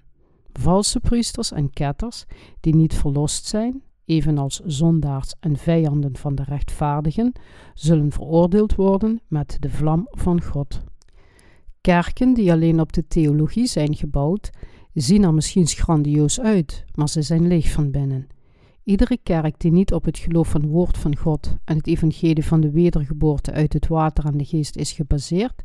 [0.60, 2.24] Valse priesters en ketters,
[2.60, 7.32] die niet verlost zijn, evenals zondaars en vijanden van de rechtvaardigen,
[7.74, 10.82] zullen veroordeeld worden met de vlam van God.
[11.80, 14.50] Kerken die alleen op de theologie zijn gebouwd,
[14.92, 18.26] zien er misschien grandioos uit, maar ze zijn leeg van binnen.
[18.84, 22.44] Iedere kerk die niet op het geloof van het woord van God en het evangelie
[22.44, 25.62] van de wedergeboorte uit het water en de geest is gebaseerd,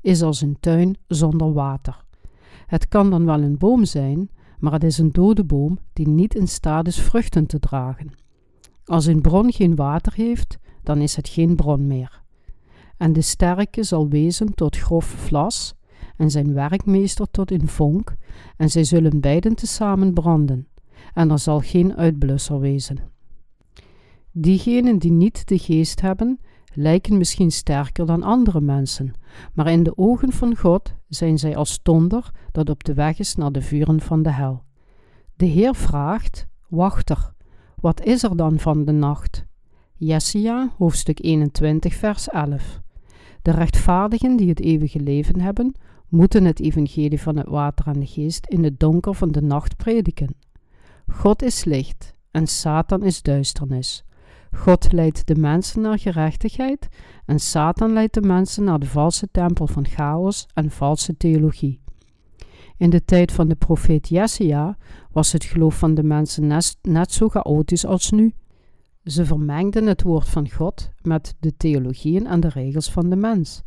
[0.00, 2.04] is als een tuin zonder water.
[2.70, 6.34] Het kan dan wel een boom zijn, maar het is een dode boom die niet
[6.34, 8.10] in staat is vruchten te dragen.
[8.84, 12.22] Als een bron geen water heeft, dan is het geen bron meer.
[12.96, 15.74] En de sterke zal wezen tot grof vlas,
[16.16, 18.16] en zijn werkmeester tot een vonk,
[18.56, 20.68] en zij zullen beiden tezamen branden,
[21.14, 22.98] en er zal geen uitblusser wezen.
[24.32, 26.40] Diegenen die niet de geest hebben,
[26.72, 29.12] lijken misschien sterker dan andere mensen,
[29.52, 33.34] maar in de ogen van God zijn zij als donder dat op de weg is
[33.34, 34.62] naar de vuren van de hel.
[35.36, 37.32] De Heer vraagt: Wachter,
[37.80, 39.44] wat is er dan van de nacht?
[39.94, 42.80] Jesaja, hoofdstuk 21, vers 11.
[43.42, 45.74] De rechtvaardigen die het eeuwige leven hebben,
[46.08, 49.76] moeten het evangelie van het water en de geest in het donker van de nacht
[49.76, 50.34] prediken.
[51.12, 54.04] God is licht en Satan is duisternis.
[54.52, 56.88] God leidt de mensen naar gerechtigheid
[57.26, 61.80] en Satan leidt de mensen naar de valse tempel van chaos en valse theologie.
[62.76, 64.76] In de tijd van de profeet Jesaja
[65.12, 66.46] was het geloof van de mensen
[66.82, 68.34] net zo chaotisch als nu.
[69.04, 73.62] Ze vermengden het woord van God met de theologieën en de regels van de mens.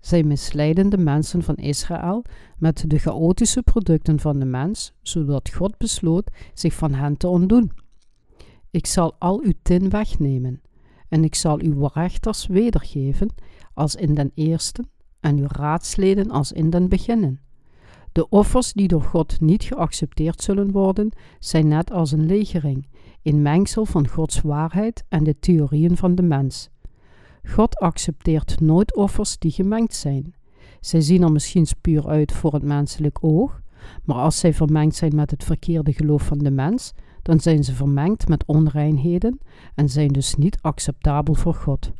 [0.00, 2.24] Zij misleiden de mensen van Israël
[2.58, 7.72] met de chaotische producten van de mens, zodat God besloot zich van hen te ontdoen.
[8.76, 10.60] Ik zal al uw tin wegnemen,
[11.08, 13.34] en ik zal uw rechters wedergeven
[13.74, 14.84] als in den eerste,
[15.20, 17.40] en uw raadsleden als in den beginnen.
[18.12, 22.88] De offers die door God niet geaccepteerd zullen worden, zijn net als een legering,
[23.22, 26.70] een mengsel van Gods waarheid en de theorieën van de mens.
[27.48, 30.34] God accepteert nooit offers die gemengd zijn.
[30.80, 33.60] Zij zien er misschien puur uit voor het menselijk oog,
[34.04, 36.94] maar als zij vermengd zijn met het verkeerde geloof van de mens,
[37.26, 39.38] dan zijn ze vermengd met onreinheden
[39.74, 41.92] en zijn dus niet acceptabel voor God.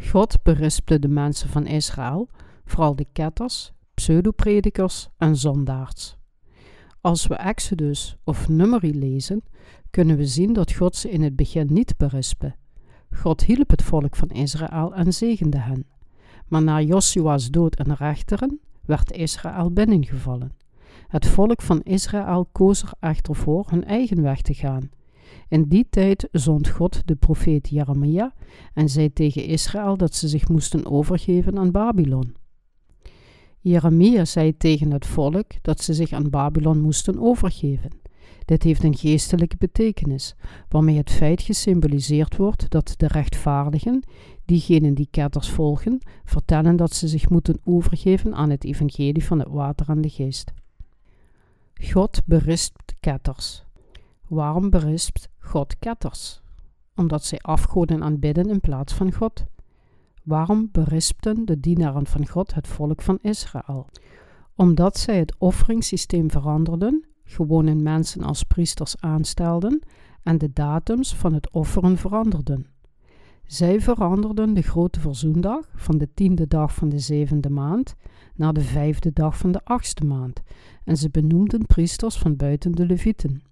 [0.00, 2.28] God berispte de mensen van Israël,
[2.64, 6.16] vooral de ketters, pseudopredikers en zondaars.
[7.00, 9.42] Als we Exodus of Numeri lezen,
[9.90, 12.54] kunnen we zien dat God ze in het begin niet berispte.
[13.10, 15.86] God hielp het volk van Israël en zegende hen.
[16.48, 20.59] Maar na Joshua's dood en rechteren werd Israël binnengevallen.
[21.10, 24.90] Het volk van Israël koos er echter voor hun eigen weg te gaan.
[25.48, 28.34] In die tijd zond God de profeet Jeremia
[28.74, 32.34] en zei tegen Israël dat ze zich moesten overgeven aan Babylon.
[33.60, 37.90] Jeremia zei tegen het volk dat ze zich aan Babylon moesten overgeven.
[38.44, 40.34] Dit heeft een geestelijke betekenis,
[40.68, 44.02] waarmee het feit gesymboliseerd wordt dat de rechtvaardigen,
[44.44, 49.48] diegenen die ketters volgen, vertellen dat ze zich moeten overgeven aan het evangelie van het
[49.48, 50.52] water en de geest.
[51.82, 53.64] God berispt ketters.
[54.28, 56.40] Waarom berispt God ketters?
[56.94, 59.44] Omdat zij afgoden aanbidden in plaats van God.
[60.22, 63.86] Waarom berispten de dienaren van God het volk van Israël?
[64.54, 69.82] Omdat zij het offeringssysteem veranderden, gewone mensen als priesters aanstelden
[70.22, 72.66] en de datums van het offeren veranderden.
[73.46, 77.94] Zij veranderden de grote verzoendag van de tiende dag van de zevende maand
[78.40, 80.42] na de vijfde dag van de achtste maand,
[80.84, 83.42] en ze benoemden priesters van buiten de Levieten.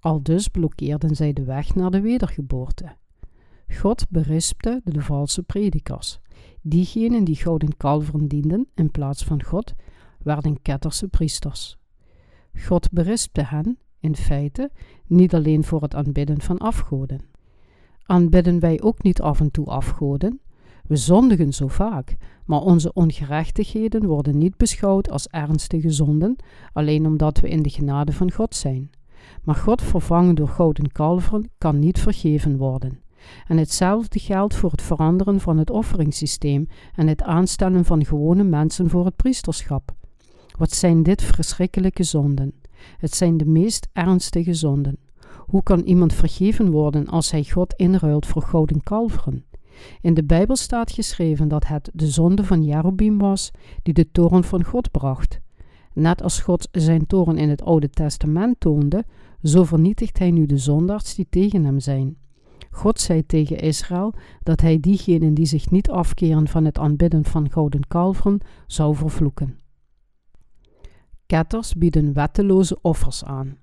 [0.00, 2.96] Aldus blokkeerden zij de weg naar de wedergeboorte.
[3.68, 6.20] God berispte de valse predikers.
[6.60, 9.74] Diegenen die gouden kalveren dienden in plaats van God,
[10.18, 11.78] werden ketterse priesters.
[12.58, 14.70] God berispte hen, in feite,
[15.06, 17.20] niet alleen voor het aanbidden van afgoden.
[18.02, 20.40] Aanbidden wij ook niet af en toe afgoden?
[20.92, 26.36] We zondigen zo vaak, maar onze ongerechtigheden worden niet beschouwd als ernstige zonden,
[26.72, 28.90] alleen omdat we in de genade van God zijn.
[29.42, 33.00] Maar God vervangen door gouden kalveren kan niet vergeven worden.
[33.46, 38.90] En hetzelfde geldt voor het veranderen van het offeringssysteem en het aanstellen van gewone mensen
[38.90, 39.94] voor het priesterschap.
[40.58, 42.52] Wat zijn dit verschrikkelijke zonden?
[42.96, 44.98] Het zijn de meest ernstige zonden.
[45.46, 49.44] Hoe kan iemand vergeven worden als hij God inruilt voor gouden kalveren?
[50.00, 53.50] In de Bijbel staat geschreven dat het de zonde van Jerobim was
[53.82, 55.40] die de toren van God bracht.
[55.94, 59.04] Net als God zijn toren in het Oude Testament toonde,
[59.42, 62.16] zo vernietigt hij nu de zondaars die tegen hem zijn.
[62.70, 67.50] God zei tegen Israël dat hij diegenen die zich niet afkeren van het aanbidden van
[67.50, 69.58] gouden kalveren zou vervloeken.
[71.26, 73.56] Ketters bieden wetteloze offers aan.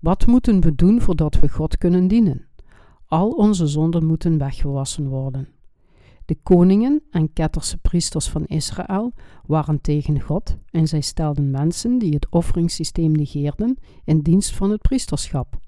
[0.00, 2.46] Wat moeten we doen voordat we God kunnen dienen?
[3.10, 5.48] Al onze zonden moeten weggewassen worden.
[6.24, 9.12] De koningen en ketterse priesters van Israël
[9.46, 14.80] waren tegen God en zij stelden mensen die het offeringssysteem negeerden in dienst van het
[14.82, 15.58] priesterschap.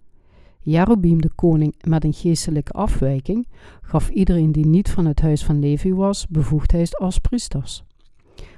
[0.60, 3.48] Jerobeam de koning met een geestelijke afwijking
[3.80, 7.84] gaf iedereen die niet van het huis van Levi was bevoegdheid als priesters.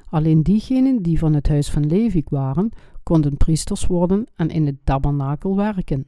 [0.09, 2.71] Alleen diegenen die van het huis van Levi waren,
[3.03, 6.07] konden priesters worden en in het tabernakel werken.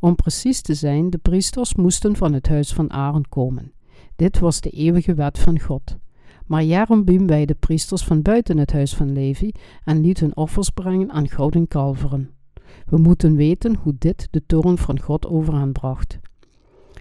[0.00, 3.72] Om precies te zijn, de priesters moesten van het huis van Aaron komen.
[4.16, 5.96] Dit was de eeuwige wet van God.
[6.46, 9.52] Maar Jerobeam de priesters van buiten het huis van Levi
[9.84, 12.30] en liet hun offers brengen aan gouden kalveren.
[12.86, 16.18] We moeten weten hoe dit de toren van God over bracht.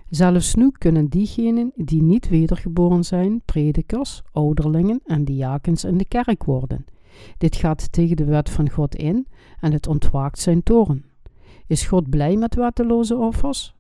[0.09, 6.43] Zelfs nu kunnen diegenen die niet wedergeboren zijn, predikers, ouderlingen en diakens in de kerk
[6.43, 6.85] worden.
[7.37, 9.27] Dit gaat tegen de wet van God in
[9.59, 11.05] en het ontwaakt zijn toren.
[11.73, 13.75] Is God blij met wetteloze offers?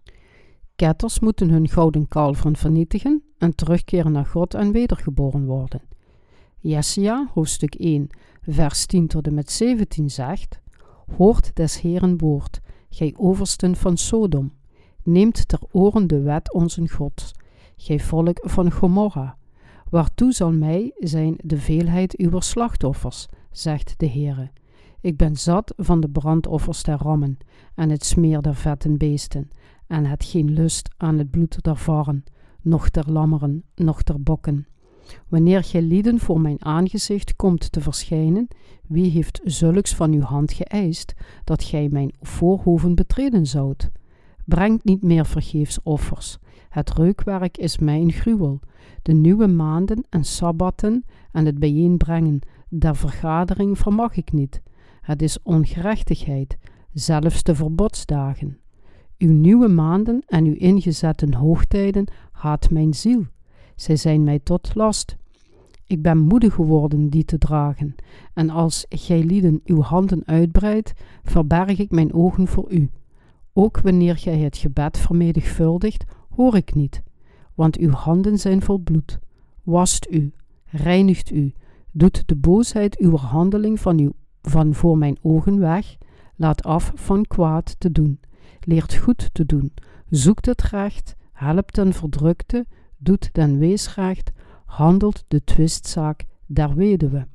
[0.75, 5.81] Ketters moeten hun gouden kalveren vernietigen en terugkeren naar God en wedergeboren worden.
[6.59, 8.07] Jesaja, hoofdstuk 1,
[8.41, 10.59] vers 10 tot en met 17 zegt:
[11.17, 14.53] Hoort des Heeren woord, gij oversten van Sodom.
[15.03, 17.31] Neemt ter oren de wet onze God,
[17.77, 19.37] gij volk van Gomorra.
[19.89, 24.51] Waartoe zal mij zijn de veelheid uw slachtoffers, zegt de Heere.
[25.03, 27.37] Ik ben zat van de brandoffers der rammen
[27.75, 29.49] en het smeer der vetten beesten,
[29.87, 32.23] en het geen lust aan het bloed der varren,
[32.61, 34.67] noch der lammeren, noch der bokken.
[35.27, 38.47] Wanneer gij lieden voor mijn aangezicht komt te verschijnen,
[38.87, 43.89] wie heeft zulks van uw hand geëist, dat gij mijn voorhoven betreden zoudt?
[44.45, 46.37] Brengt niet meer vergeefs offers.
[46.69, 48.59] Het reukwerk is mijn gruwel.
[49.01, 52.39] De nieuwe maanden en sabbatten en het bijeenbrengen
[52.69, 54.61] der vergadering vermag ik niet.
[55.03, 56.57] Het is ongerechtigheid,
[56.93, 58.57] zelfs de verbodsdagen.
[59.17, 63.25] Uw nieuwe maanden en uw ingezette hoogtijden haat mijn ziel.
[63.75, 65.15] Zij zijn mij tot last.
[65.87, 67.95] Ik ben moede geworden die te dragen,
[68.33, 70.93] en als gij lieden uw handen uitbreidt,
[71.23, 72.89] verberg ik mijn ogen voor u.
[73.53, 77.01] Ook wanneer gij het gebed vermenigvuldigt, hoor ik niet,
[77.53, 79.19] want uw handen zijn vol bloed.
[79.63, 80.33] Wast u,
[80.65, 81.53] reinigt u,
[81.91, 84.11] doet de boosheid uw handeling van, uw,
[84.49, 85.97] van voor mijn ogen weg,
[86.35, 88.19] laat af van kwaad te doen,
[88.59, 89.73] leert goed te doen,
[90.09, 92.65] zoekt het recht, helpt den verdrukte,
[92.97, 94.31] doet den weesrecht,
[94.65, 97.27] handelt de twistzaak der weduwe.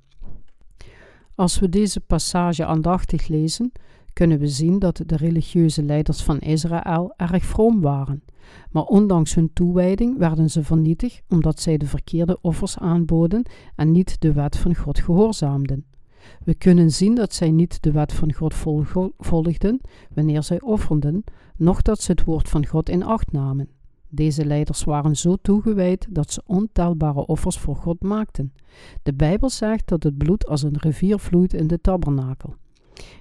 [1.35, 3.73] Als we deze passage aandachtig lezen,
[4.13, 8.23] kunnen we zien dat de religieuze leiders van Israël erg vroom waren.
[8.71, 13.43] Maar ondanks hun toewijding werden ze vernietigd omdat zij de verkeerde offers aanboden
[13.77, 15.85] en niet de wet van God gehoorzaamden.
[16.45, 18.55] We kunnen zien dat zij niet de wet van God
[19.19, 19.81] volgden
[20.15, 21.25] wanneer zij offerden,
[21.57, 23.69] noch dat ze het woord van God in acht namen.
[24.11, 28.53] Deze leiders waren zo toegewijd dat ze ontelbare offers voor God maakten.
[29.03, 32.55] De Bijbel zegt dat het bloed als een rivier vloeit in de tabernakel.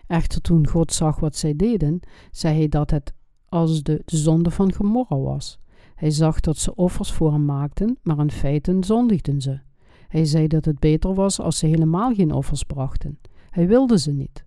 [0.07, 1.99] Echter toen God zag wat zij deden,
[2.31, 3.13] zei hij dat het
[3.49, 5.59] als de zonde van Gomorra was.
[5.95, 9.59] Hij zag dat ze offers voor hem maakten, maar in feite zondigden ze.
[10.07, 13.19] Hij zei dat het beter was als ze helemaal geen offers brachten.
[13.49, 14.45] Hij wilde ze niet.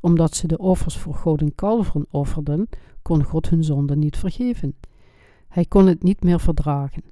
[0.00, 2.68] Omdat ze de offers voor goden kalveren offerden,
[3.02, 4.74] kon God hun zonde niet vergeven.
[5.48, 7.02] Hij kon het niet meer verdragen.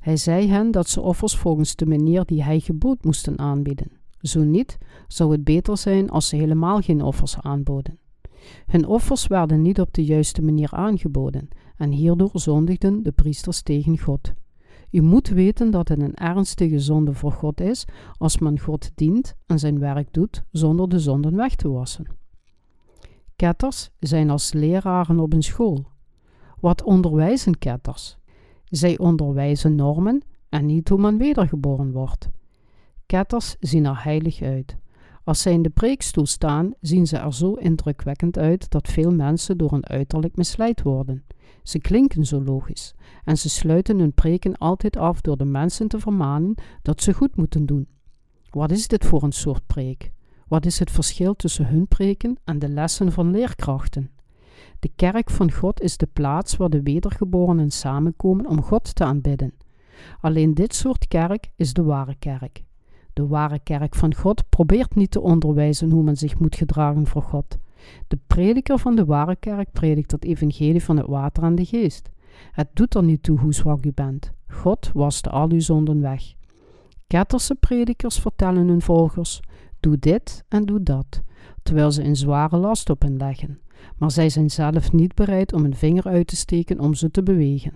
[0.00, 3.90] Hij zei hen dat ze offers volgens de manier die hij gebood moesten aanbieden.
[4.20, 4.78] Zo niet,
[5.08, 7.98] zou het beter zijn als ze helemaal geen offers aanboden.
[8.66, 13.98] Hun offers werden niet op de juiste manier aangeboden en hierdoor zondigden de priesters tegen
[13.98, 14.32] God.
[14.90, 17.84] U moet weten dat het een ernstige zonde voor God is
[18.18, 22.06] als men God dient en zijn werk doet zonder de zonden weg te wassen.
[23.36, 25.86] Ketters zijn als leraren op een school.
[26.60, 28.18] Wat onderwijzen ketters?
[28.64, 32.30] Zij onderwijzen normen en niet hoe men wedergeboren wordt.
[33.06, 34.76] Ketters zien er heilig uit.
[35.24, 39.58] Als zij in de preekstoel staan, zien ze er zo indrukwekkend uit dat veel mensen
[39.58, 41.24] door hun uiterlijk misleid worden.
[41.66, 42.94] Ze klinken zo logisch
[43.24, 47.36] en ze sluiten hun preken altijd af door de mensen te vermanen dat ze goed
[47.36, 47.88] moeten doen.
[48.50, 50.12] Wat is dit voor een soort preek?
[50.48, 54.10] Wat is het verschil tussen hun preken en de lessen van leerkrachten?
[54.78, 59.54] De kerk van God is de plaats waar de wedergeborenen samenkomen om God te aanbidden.
[60.20, 62.64] Alleen dit soort kerk is de ware kerk.
[63.12, 67.22] De ware kerk van God probeert niet te onderwijzen hoe men zich moet gedragen voor
[67.22, 67.58] God.
[68.08, 72.10] De prediker van de ware kerk predikt het evangelie van het water en de geest.
[72.52, 74.32] Het doet er niet toe hoe zwak u bent.
[74.48, 76.34] God waste al uw zonden weg.
[77.06, 79.40] Ketterse predikers vertellen hun volgers:
[79.80, 81.22] doe dit en doe dat,
[81.62, 83.60] terwijl ze een zware last op hen leggen.
[83.98, 87.22] Maar zij zijn zelf niet bereid om een vinger uit te steken om ze te
[87.22, 87.72] bewegen.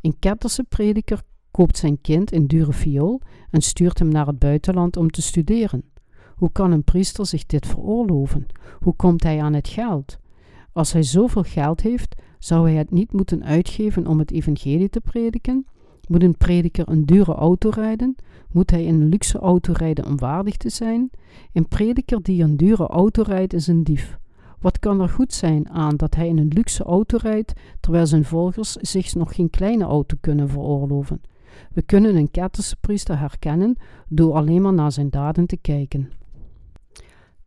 [0.00, 3.20] Een Ketterse prediker koopt zijn kind een dure viool
[3.50, 5.84] en stuurt hem naar het buitenland om te studeren.
[6.36, 8.46] Hoe kan een priester zich dit veroorloven?
[8.80, 10.18] Hoe komt hij aan het geld?
[10.72, 15.00] Als hij zoveel geld heeft, zou hij het niet moeten uitgeven om het evangelie te
[15.00, 15.66] prediken?
[16.08, 18.16] Moet een prediker een dure auto rijden?
[18.50, 21.10] Moet hij in een luxe auto rijden om waardig te zijn?
[21.52, 24.18] Een prediker die een dure auto rijdt is een dief.
[24.60, 28.24] Wat kan er goed zijn aan dat hij in een luxe auto rijdt, terwijl zijn
[28.24, 31.20] volgers zich nog geen kleine auto kunnen veroorloven?
[31.72, 33.76] We kunnen een Ketterse priester herkennen
[34.08, 36.10] door alleen maar naar zijn daden te kijken.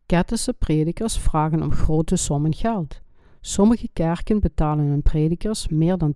[0.08, 3.00] Kettische predikers vragen om grote sommen geld.
[3.40, 6.14] Sommige kerken betalen hun predikers meer dan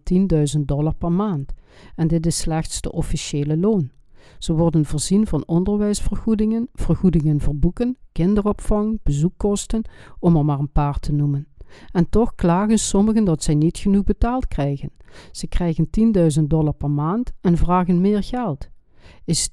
[0.57, 1.53] 10.000 dollar per maand
[1.97, 3.91] en dit is slechts de officiële loon.
[4.39, 9.85] Ze worden voorzien van onderwijsvergoedingen, vergoedingen voor boeken, kinderopvang, bezoekkosten,
[10.19, 11.47] om er maar een paar te noemen.
[11.93, 14.91] En toch klagen sommigen dat zij niet genoeg betaald krijgen.
[15.31, 15.89] Ze krijgen
[16.39, 18.69] 10.000 dollar per maand en vragen meer geld.
[19.25, 19.51] Is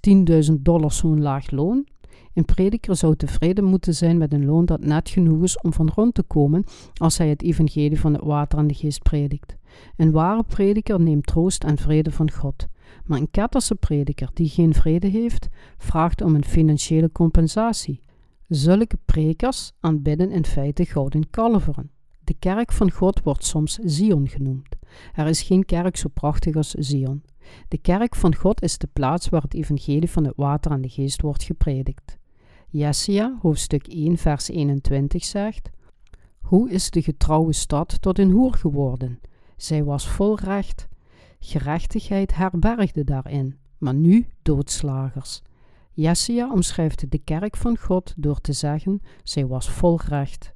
[0.50, 1.88] 10.000 dollar zo'n laag loon?
[2.34, 5.92] Een prediker zou tevreden moeten zijn met een loon dat net genoeg is om van
[5.96, 6.64] rond te komen
[6.94, 9.58] als hij het evangelie van het water en de geest predikt.
[9.96, 12.68] Een ware prediker neemt troost en vrede van God.
[13.06, 18.02] Maar een ketterse prediker die geen vrede heeft, vraagt om een financiële compensatie.
[18.48, 21.92] Zulke prekers aanbidden in feite gouden kalveren.
[22.24, 24.76] De kerk van God wordt soms Zion genoemd.
[25.14, 27.24] Er is geen kerk zo prachtig als Zion.
[27.68, 30.90] De kerk van God is de plaats waar het evangelie van het water en de
[30.90, 32.19] geest wordt gepredikt.
[32.72, 35.70] Jesaja, hoofdstuk 1, vers 21 zegt:
[36.40, 39.20] Hoe is de getrouwe stad tot een hoer geworden?
[39.58, 40.88] Zij was vol recht.
[41.40, 45.42] Gerechtigheid herbergde daarin, maar nu doodslagers.
[45.92, 50.54] Jesaja omschrijft de kerk van God door te zeggen: zij was vol recht.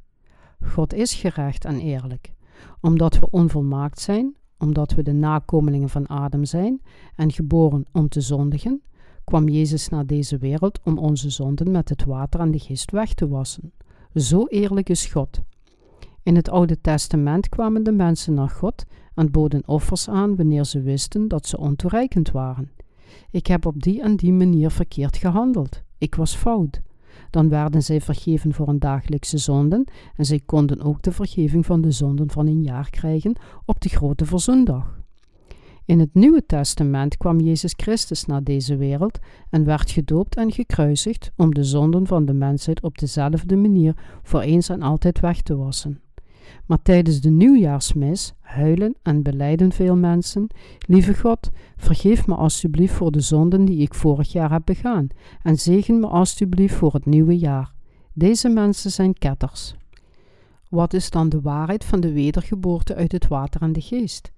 [0.65, 2.33] God is gerecht en eerlijk.
[2.81, 6.81] Omdat we onvolmaakt zijn, omdat we de nakomelingen van Adam zijn
[7.15, 8.81] en geboren om te zondigen,
[9.23, 13.13] kwam Jezus naar deze wereld om onze zonden met het water en de geest weg
[13.13, 13.71] te wassen.
[14.13, 15.41] Zo eerlijk is God.
[16.23, 20.81] In het Oude Testament kwamen de mensen naar God en boden offers aan wanneer ze
[20.81, 22.71] wisten dat ze ontoereikend waren.
[23.31, 25.81] Ik heb op die en die manier verkeerd gehandeld.
[25.97, 26.81] Ik was fout.
[27.29, 29.83] Dan werden zij vergeven voor een dagelijkse zonden
[30.15, 33.35] en zij konden ook de vergeving van de zonden van een jaar krijgen
[33.65, 35.02] op de grote verzoendag.
[35.85, 39.19] In het Nieuwe Testament kwam Jezus Christus naar deze wereld
[39.49, 44.41] en werd gedoopt en gekruisigd om de zonden van de mensheid op dezelfde manier voor
[44.41, 46.01] eens en altijd weg te wassen.
[46.65, 50.47] Maar tijdens de nieuwjaarsmis huilen en beleiden veel mensen:
[50.79, 55.07] Lieve God, vergeef me alstublieft voor de zonden die ik vorig jaar heb begaan
[55.41, 57.73] en zegen me alstublieft voor het nieuwe jaar.
[58.13, 59.75] Deze mensen zijn ketters.
[60.69, 64.32] Wat is dan de waarheid van de wedergeboorte uit het water en de geest?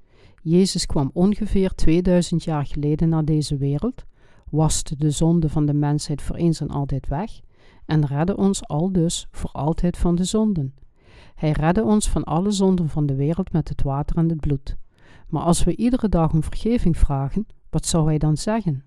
[0.47, 4.05] Jezus kwam ongeveer 2000 jaar geleden naar deze wereld,
[4.49, 7.39] waste de zonde van de mensheid voor eens en altijd weg
[7.85, 10.73] en redde ons al dus voor altijd van de zonden.
[11.35, 14.77] Hij redde ons van alle zonden van de wereld met het water en het bloed.
[15.27, 18.83] Maar als we iedere dag om vergeving vragen, wat zou hij dan zeggen?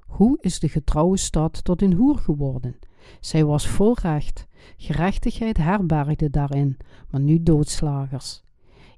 [0.00, 2.78] Hoe is de getrouwe stad tot een hoer geworden?
[3.20, 4.46] Zij was vol recht,
[4.76, 6.76] gerechtigheid herbergde daarin,
[7.10, 8.43] maar nu doodslagers.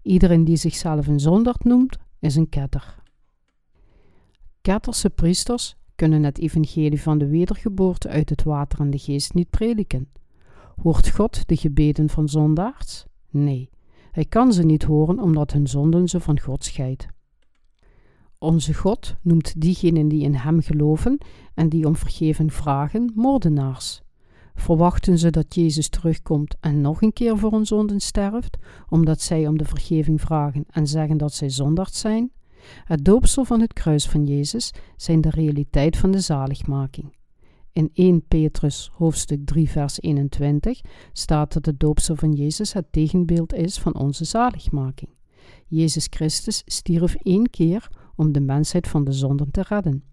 [0.06, 2.94] Iedereen die zichzelf een zonderd noemt, is een ketter.
[4.60, 9.50] Ketterse priesters kunnen het evangelie van de wedergeboorte uit het water en de geest niet
[9.50, 10.08] prediken.
[10.82, 13.04] Hoort God de gebeden van zondaars?
[13.30, 13.70] Nee,
[14.10, 17.06] hij kan ze niet horen omdat hun zonden ze van God scheidt.
[18.38, 21.18] Onze God noemt diegenen die in Hem geloven
[21.54, 24.02] en die om vergeving vragen moordenaars.
[24.56, 28.56] Verwachten ze dat Jezus terugkomt en nog een keer voor hun zonden sterft,
[28.88, 32.30] omdat zij om de vergeving vragen en zeggen dat zij zondaard zijn?
[32.84, 37.14] Het doopsel van het kruis van Jezus zijn de realiteit van de zaligmaking.
[37.72, 40.80] In 1 Petrus hoofdstuk 3 vers 21
[41.12, 45.10] staat dat het doopsel van Jezus het tegenbeeld is van onze zaligmaking.
[45.66, 50.04] Jezus Christus stierf één keer om de mensheid van de zonden te redden.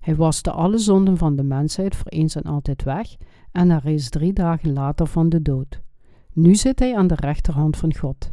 [0.00, 3.16] Hij waste alle zonden van de mensheid voor eens en altijd weg
[3.52, 5.80] en hij rees drie dagen later van de dood.
[6.32, 8.30] Nu zit hij aan de rechterhand van God.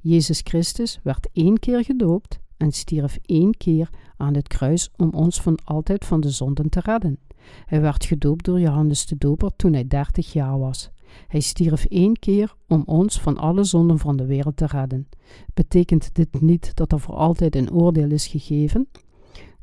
[0.00, 5.40] Jezus Christus werd één keer gedoopt en stierf één keer aan het kruis om ons
[5.40, 7.18] van altijd van de zonden te redden.
[7.66, 10.90] Hij werd gedoopt door Johannes de Doper toen hij dertig jaar was.
[11.28, 15.08] Hij stierf één keer om ons van alle zonden van de wereld te redden.
[15.54, 18.88] Betekent dit niet dat er voor altijd een oordeel is gegeven?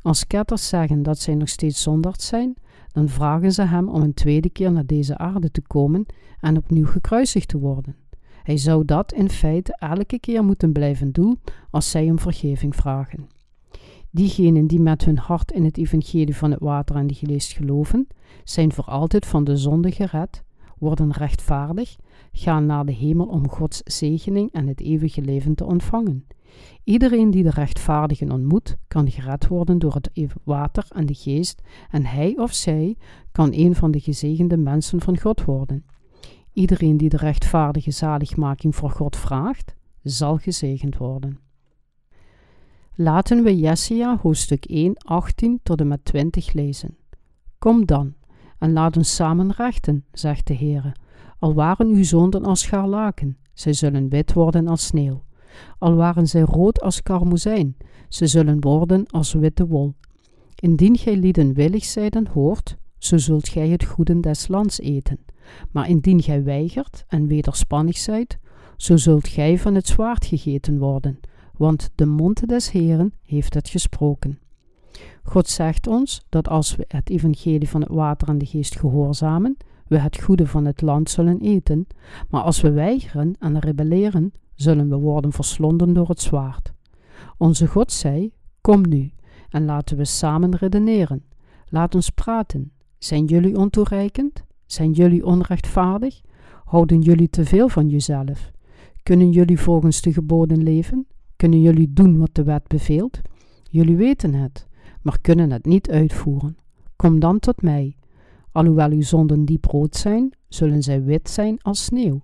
[0.02, 2.56] Als ketters zeggen dat zij nog steeds zondaard zijn,
[2.94, 6.06] dan vragen ze hem om een tweede keer naar deze aarde te komen
[6.40, 7.96] en opnieuw gekruisigd te worden.
[8.44, 11.40] Hij zou dat in feite elke keer moeten blijven doen
[11.70, 13.28] als zij om vergeving vragen.
[14.12, 18.08] Diegenen die met hun hart in het evangelie van het water en de geest geloven,
[18.44, 20.44] zijn voor altijd van de zonde gered,
[20.78, 21.96] worden rechtvaardig,
[22.32, 26.26] gaan naar de hemel om Gods zegening en het eeuwige leven te ontvangen.
[26.84, 30.10] Iedereen die de rechtvaardigen ontmoet, kan gered worden door het
[30.44, 32.98] water en de geest, en hij of zij
[33.32, 35.86] kan een van de gezegende mensen van God worden.
[36.54, 41.40] Iedereen die de rechtvaardige zaligmaking voor God vraagt, zal gezegend worden.
[42.96, 46.98] Laten we Jesaja hoofdstuk 1, 18 tot en met 20 lezen.
[47.58, 48.14] Kom dan,
[48.60, 50.96] en laat ons samen rechten, zegt de Heere.
[51.40, 55.24] Al waren uw zonden als scharlaken, zij zullen wit worden als sneeuw.
[55.78, 57.78] Al waren zij rood als karmozijn,
[58.10, 59.94] ze zullen worden als witte wol.
[60.56, 65.20] Indien gij lieden willig zijt en hoort, zo zult gij het goede des lands eten.
[65.72, 68.38] Maar indien gij weigert en wederspannig zijt,
[68.78, 71.20] zo zult gij van het zwaard gegeten worden,
[71.58, 74.40] want de mond des Heeren heeft het gesproken.
[75.24, 79.58] God zegt ons dat als we het evangelie van het water en de geest gehoorzamen,
[79.88, 81.88] we het goede van het land zullen eten,
[82.30, 86.74] maar als we weigeren en rebelleren, zullen we worden verslonden door het zwaard.
[87.38, 88.32] Onze God zei:
[88.62, 89.12] Kom nu
[89.50, 91.24] en laten we samen redeneren.
[91.70, 92.72] Laat ons praten.
[92.98, 94.44] Zijn jullie ontoereikend?
[94.66, 96.22] Zijn jullie onrechtvaardig?
[96.64, 98.52] Houden jullie te veel van jezelf?
[99.04, 101.08] Kunnen jullie volgens de geboden leven?
[101.36, 103.22] Kunnen jullie doen wat de wet beveelt?
[103.64, 104.68] Jullie weten het,
[105.02, 106.58] maar kunnen het niet uitvoeren.
[106.96, 107.96] Kom dan tot mij.
[108.52, 112.22] Alhoewel uw zonden diep rood zijn, zullen zij wit zijn als sneeuw.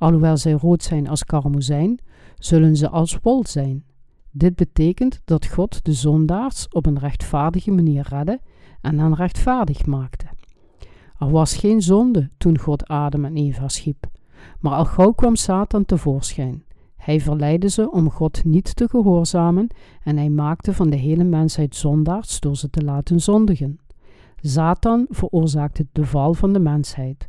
[0.00, 1.98] Alhoewel zij rood zijn als karmozijn,
[2.38, 3.84] zullen ze als wol zijn.
[4.30, 8.40] Dit betekent dat God de zondaars op een rechtvaardige manier redde
[8.80, 10.26] en hen rechtvaardig maakte.
[11.18, 14.06] Er was geen zonde toen God Adam en Eva schiep,
[14.60, 16.64] maar al gauw kwam Satan tevoorschijn.
[16.96, 19.66] Hij verleidde ze om God niet te gehoorzamen
[20.02, 23.78] en hij maakte van de hele mensheid zondaars door ze te laten zondigen.
[24.36, 27.28] Satan veroorzaakte de val van de mensheid.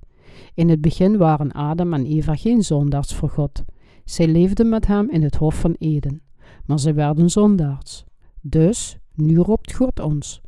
[0.53, 3.64] In het begin waren Adam en Eva geen zondaars voor God.
[4.06, 6.22] Zij leefden met hem in het Hof van Eden,
[6.66, 8.03] maar zij werden zondaars.
[8.41, 10.41] Dus, nu roept God ons.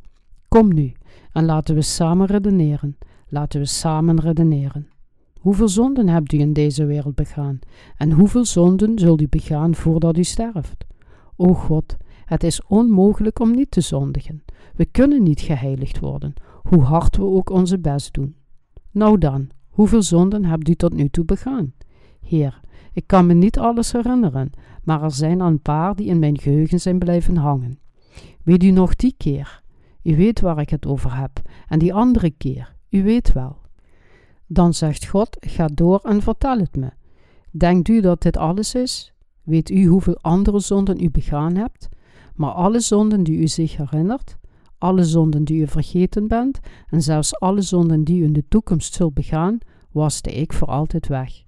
[0.48, 0.92] Kom nu
[1.32, 2.96] en laten we samen redeneren.
[3.28, 4.88] Laten we samen redeneren.
[5.40, 7.58] Hoeveel zonden hebt u in deze wereld begaan?
[7.96, 10.84] En hoeveel zonden zult u begaan voordat u sterft?
[11.36, 14.44] O God, het is onmogelijk om niet te zondigen.
[14.74, 18.36] We kunnen niet geheiligd worden, hoe hard we ook onze best doen.
[18.90, 21.72] Nou dan, hoeveel zonden hebt u tot nu toe begaan?
[22.20, 22.60] Heer,
[22.92, 24.50] ik kan me niet alles herinneren,
[24.82, 27.78] maar er zijn een paar die in mijn geheugen zijn blijven hangen.
[28.42, 29.62] Weet u nog die keer?
[30.02, 31.42] U weet waar ik het over heb.
[31.68, 33.56] En die andere keer, u weet wel.
[34.46, 36.90] Dan zegt God: Ga door en vertel het me.
[37.50, 39.12] Denkt u dat dit alles is?
[39.42, 41.88] Weet u hoeveel andere zonden u begaan hebt?
[42.34, 44.36] Maar alle zonden die u zich herinnert,
[44.78, 48.94] alle zonden die u vergeten bent en zelfs alle zonden die u in de toekomst
[48.94, 49.58] zult begaan,
[49.90, 51.42] waste ik voor altijd weg.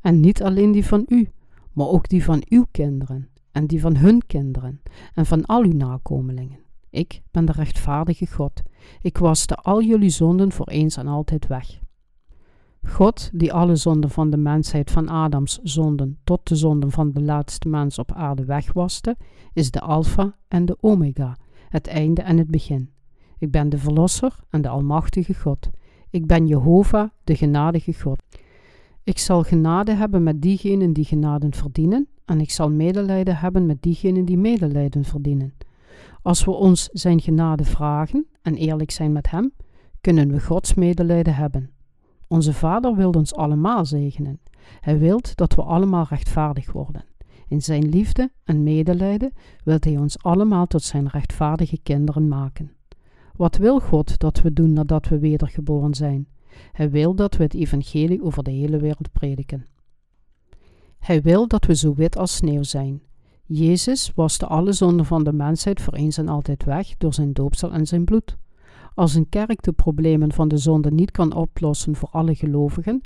[0.00, 1.28] En niet alleen die van u,
[1.72, 4.80] maar ook die van uw kinderen en die van hun kinderen
[5.14, 6.58] en van al uw nakomelingen.
[6.90, 8.62] Ik ben de rechtvaardige God.
[9.00, 11.82] Ik waste al jullie zonden voor eens en altijd weg.
[12.86, 17.22] God, die alle zonden van de mensheid van Adams zonden tot de zonden van de
[17.22, 19.16] laatste mens op aarde wegwaste,
[19.52, 21.36] is de Alpha en de Omega,
[21.74, 22.90] het einde en het begin.
[23.38, 25.70] Ik ben de Verlosser en de Almachtige God.
[26.10, 28.22] Ik ben Jehovah, de genadige God.
[29.02, 33.82] Ik zal genade hebben met diegenen die genade verdienen, en ik zal medelijden hebben met
[33.82, 35.54] diegenen die medelijden verdienen.
[36.22, 39.52] Als we ons zijn genade vragen en eerlijk zijn met Hem,
[40.00, 41.70] kunnen we Gods medelijden hebben.
[42.28, 44.40] Onze Vader wil ons allemaal zegenen.
[44.80, 47.04] Hij wil dat we allemaal rechtvaardig worden.
[47.48, 49.32] In zijn liefde en medelijden
[49.64, 52.72] wil Hij ons allemaal tot zijn rechtvaardige kinderen maken.
[53.36, 56.28] Wat wil God dat we doen nadat we wedergeboren zijn?
[56.72, 59.66] Hij wil dat we het evangelie over de hele wereld prediken.
[60.98, 63.02] Hij wil dat we zo wit als sneeuw zijn.
[63.46, 67.72] Jezus waste alle zonden van de mensheid voor eens en altijd weg door zijn doopsel
[67.72, 68.36] en zijn bloed.
[68.94, 73.00] Als een kerk de problemen van de zonde niet kan oplossen voor alle gelovigen,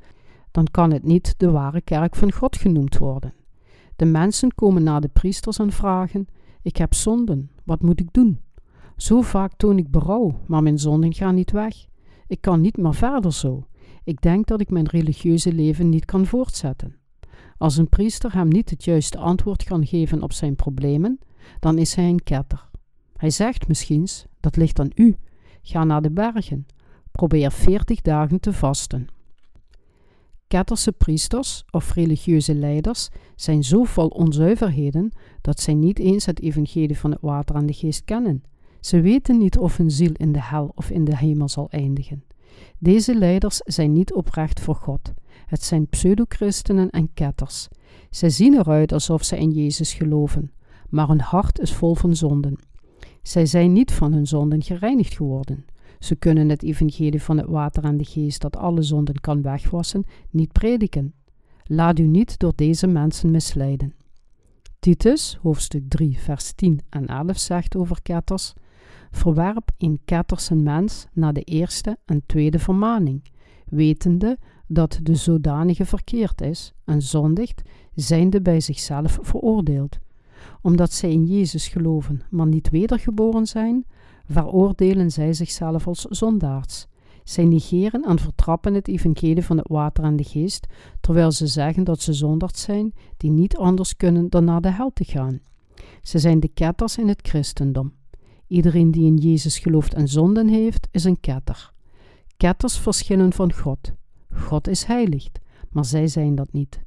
[0.51, 3.32] dan kan het niet de ware kerk van God genoemd worden.
[3.99, 6.27] De mensen komen naar de priesters en vragen:
[6.62, 8.41] Ik heb zonden, wat moet ik doen?
[8.97, 11.87] Zo vaak toon ik berouw, maar mijn zonden gaan niet weg.
[12.27, 13.66] Ik kan niet meer verder zo.
[14.05, 16.97] Ik denk dat ik mijn religieuze leven niet kan voortzetten.
[17.57, 21.19] Als een priester hem niet het juiste antwoord kan geven op zijn problemen,
[21.61, 22.70] dan is hij een ketter.
[23.16, 24.07] Hij zegt misschien:
[24.41, 25.16] Dat ligt aan u.
[25.62, 26.66] Ga naar de bergen.
[27.12, 29.09] Probeer veertig dagen te vasten.
[30.49, 36.99] Ketterse priesters of religieuze leiders zijn zo vol onzuiverheden dat zij niet eens het evangelie
[36.99, 38.43] van het water en de geest kennen.
[38.81, 42.25] Ze weten niet of hun ziel in de hel of in de hemel zal eindigen.
[42.79, 45.12] Deze leiders zijn niet oprecht voor God.
[45.47, 47.69] Het zijn pseudochristenen en ketters.
[48.11, 50.53] Zij zien eruit alsof ze in Jezus geloven,
[50.89, 52.59] maar hun hart is vol van zonden.
[53.23, 55.65] Zij zijn niet van hun zonden gereinigd geworden.
[55.99, 60.05] Ze kunnen het evangelie van het water en de geest dat alle zonden kan wegwassen,
[60.31, 61.15] niet prediken.
[61.65, 63.95] Laat u niet door deze mensen misleiden.
[64.79, 68.55] Titus, hoofdstuk 3, vers 10 en 11 zegt over ketters:
[69.11, 73.23] Verwerp in ketters een mens na de eerste en tweede vermaning,
[73.66, 77.62] wetende dat de zodanige verkeerd is en zondigt,
[77.95, 79.99] zijnde bij zichzelf veroordeeld.
[80.62, 83.85] Omdat zij in Jezus geloven, maar niet wedergeboren zijn,
[84.29, 86.87] veroordelen zij zichzelf als zondaars.
[87.25, 90.67] Zij negeren en vertrappen het evangelie van het water en de geest,
[91.01, 94.91] terwijl ze zeggen dat ze zondaars zijn, die niet anders kunnen dan naar de hel
[94.93, 95.41] te gaan.
[96.03, 97.93] Ze zijn de ketters in het christendom.
[98.47, 101.73] Iedereen die in Jezus gelooft en zonden heeft, is een ketter.
[102.37, 103.93] Ketters verschillen van God.
[104.33, 105.29] God is heilig,
[105.71, 106.81] maar zij zijn dat niet.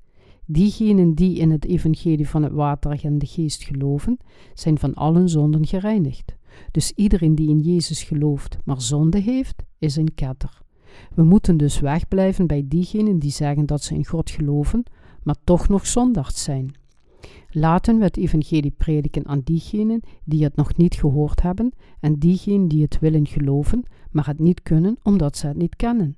[0.46, 4.18] Diegenen die in het evangelie van het water en de geest geloven,
[4.54, 6.36] zijn van allen zonden gereinigd.
[6.72, 10.62] Dus iedereen die in Jezus gelooft, maar zonde heeft, is een ketter.
[11.16, 14.84] We moeten dus wegblijven bij diegenen die zeggen dat ze in God geloven,
[15.24, 16.74] maar toch nog zondags zijn.
[17.50, 22.68] Laten we het evangelie prediken aan diegenen die het nog niet gehoord hebben en diegenen
[22.68, 26.18] die het willen geloven, maar het niet kunnen omdat ze het niet kennen.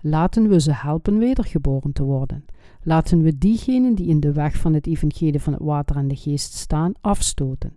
[0.00, 2.44] Laten we ze helpen wedergeboren te worden.
[2.82, 6.16] Laten we diegenen die in de weg van het evangelie van het water en de
[6.16, 7.76] geest staan, afstoten.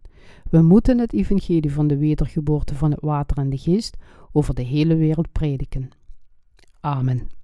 [0.49, 3.97] We moeten het evangelie van de wedergeboorte van het water en de geest
[4.31, 5.89] over de hele wereld prediken.
[6.79, 7.36] Amen.